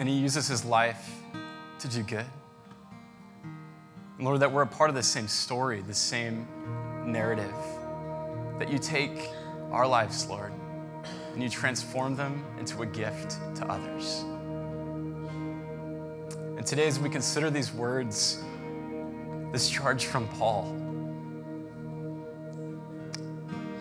and 0.00 0.08
he 0.08 0.16
uses 0.16 0.48
his 0.48 0.64
life 0.64 1.08
to 1.78 1.86
do 1.86 2.02
good. 2.02 2.26
Lord, 4.22 4.38
that 4.38 4.52
we're 4.52 4.62
a 4.62 4.66
part 4.66 4.88
of 4.88 4.94
the 4.94 5.02
same 5.02 5.26
story, 5.26 5.80
the 5.80 5.92
same 5.92 6.46
narrative. 7.04 7.54
That 8.58 8.70
you 8.70 8.78
take 8.78 9.28
our 9.72 9.84
lives, 9.84 10.28
Lord, 10.28 10.52
and 11.32 11.42
you 11.42 11.48
transform 11.48 12.14
them 12.14 12.44
into 12.60 12.82
a 12.82 12.86
gift 12.86 13.38
to 13.56 13.66
others. 13.66 14.24
And 16.56 16.64
today, 16.64 16.86
as 16.86 17.00
we 17.00 17.08
consider 17.08 17.50
these 17.50 17.72
words, 17.72 18.44
this 19.50 19.68
charge 19.68 20.04
from 20.04 20.28
Paul, 20.28 20.66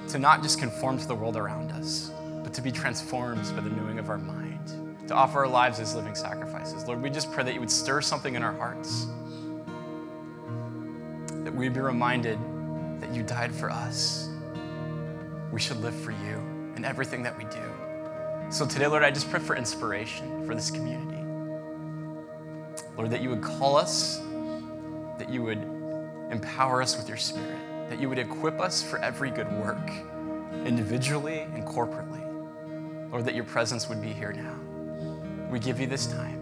to 0.10 0.17
not 0.17 0.41
just 0.41 0.58
conform 0.58 0.97
to 0.97 1.08
the 1.08 1.13
world 1.13 1.38
around 1.38 1.71
us, 1.71 2.12
but 2.43 2.51
to 2.56 2.63
be 2.63 2.71
transformed 2.71 3.43
by 3.56 3.62
the 3.62 3.69
renewing 3.69 3.99
of 3.99 4.10
our 4.10 4.17
mind, 4.17 5.08
to 5.08 5.13
offer 5.13 5.41
our 5.41 5.47
lives 5.47 5.80
as 5.80 5.93
living 5.93 6.15
sacrifices. 6.15 6.88
Lord, 6.88 7.04
we 7.04 7.12
just 7.12 7.32
pray 7.32 7.43
that 7.43 7.54
you 7.54 7.60
would 7.60 7.69
stir 7.69 8.01
something 8.01 8.34
in 8.34 8.41
our 8.41 8.54
hearts 8.54 9.06
we'd 11.62 11.74
be 11.74 11.80
reminded 11.80 12.39
that 13.00 13.13
you 13.13 13.21
died 13.21 13.54
for 13.54 13.69
us. 13.69 14.28
We 15.52 15.60
should 15.60 15.78
live 15.78 15.93
for 15.93 16.10
you 16.10 16.74
in 16.76 16.84
everything 16.84 17.21
that 17.21 17.38
we 17.38 17.43
do. 17.43 17.62
So 18.50 18.65
today, 18.65 18.88
Lord, 18.88 19.04
I 19.04 19.12
just 19.12 19.30
pray 19.30 19.39
for 19.39 19.56
inspiration 19.56 20.43
for 20.47 20.56
this 20.56 20.71
community. 20.71 21.21
Lord, 22.97 23.12
that 23.12 23.21
you 23.21 23.30
would 23.30 23.43
call 23.43 23.76
us, 23.76 24.17
that 25.19 25.30
you 25.30 25.43
would 25.43 25.60
empower 26.32 26.82
us 26.82 26.97
with 26.97 27.08
your 27.08 27.17
Spirit, 27.17 27.89
that 27.91 28.00
you 28.00 28.10
would 28.10 28.17
equip 28.17 28.60
us 28.60 28.82
for 28.82 28.97
every 28.97 29.30
good 29.30 29.52
work, 29.52 29.91
individually 30.65 31.41
and 31.41 31.63
corporately. 31.63 32.24
Lord, 33.12 33.24
that 33.26 33.36
your 33.36 33.45
presence 33.45 33.88
would 33.88 34.02
be 34.02 34.13
here 34.13 34.34
now. 34.34 34.56
We 35.52 35.60
give 35.60 35.80
you 35.80 35.86
this 35.86 36.08
time. 36.08 36.40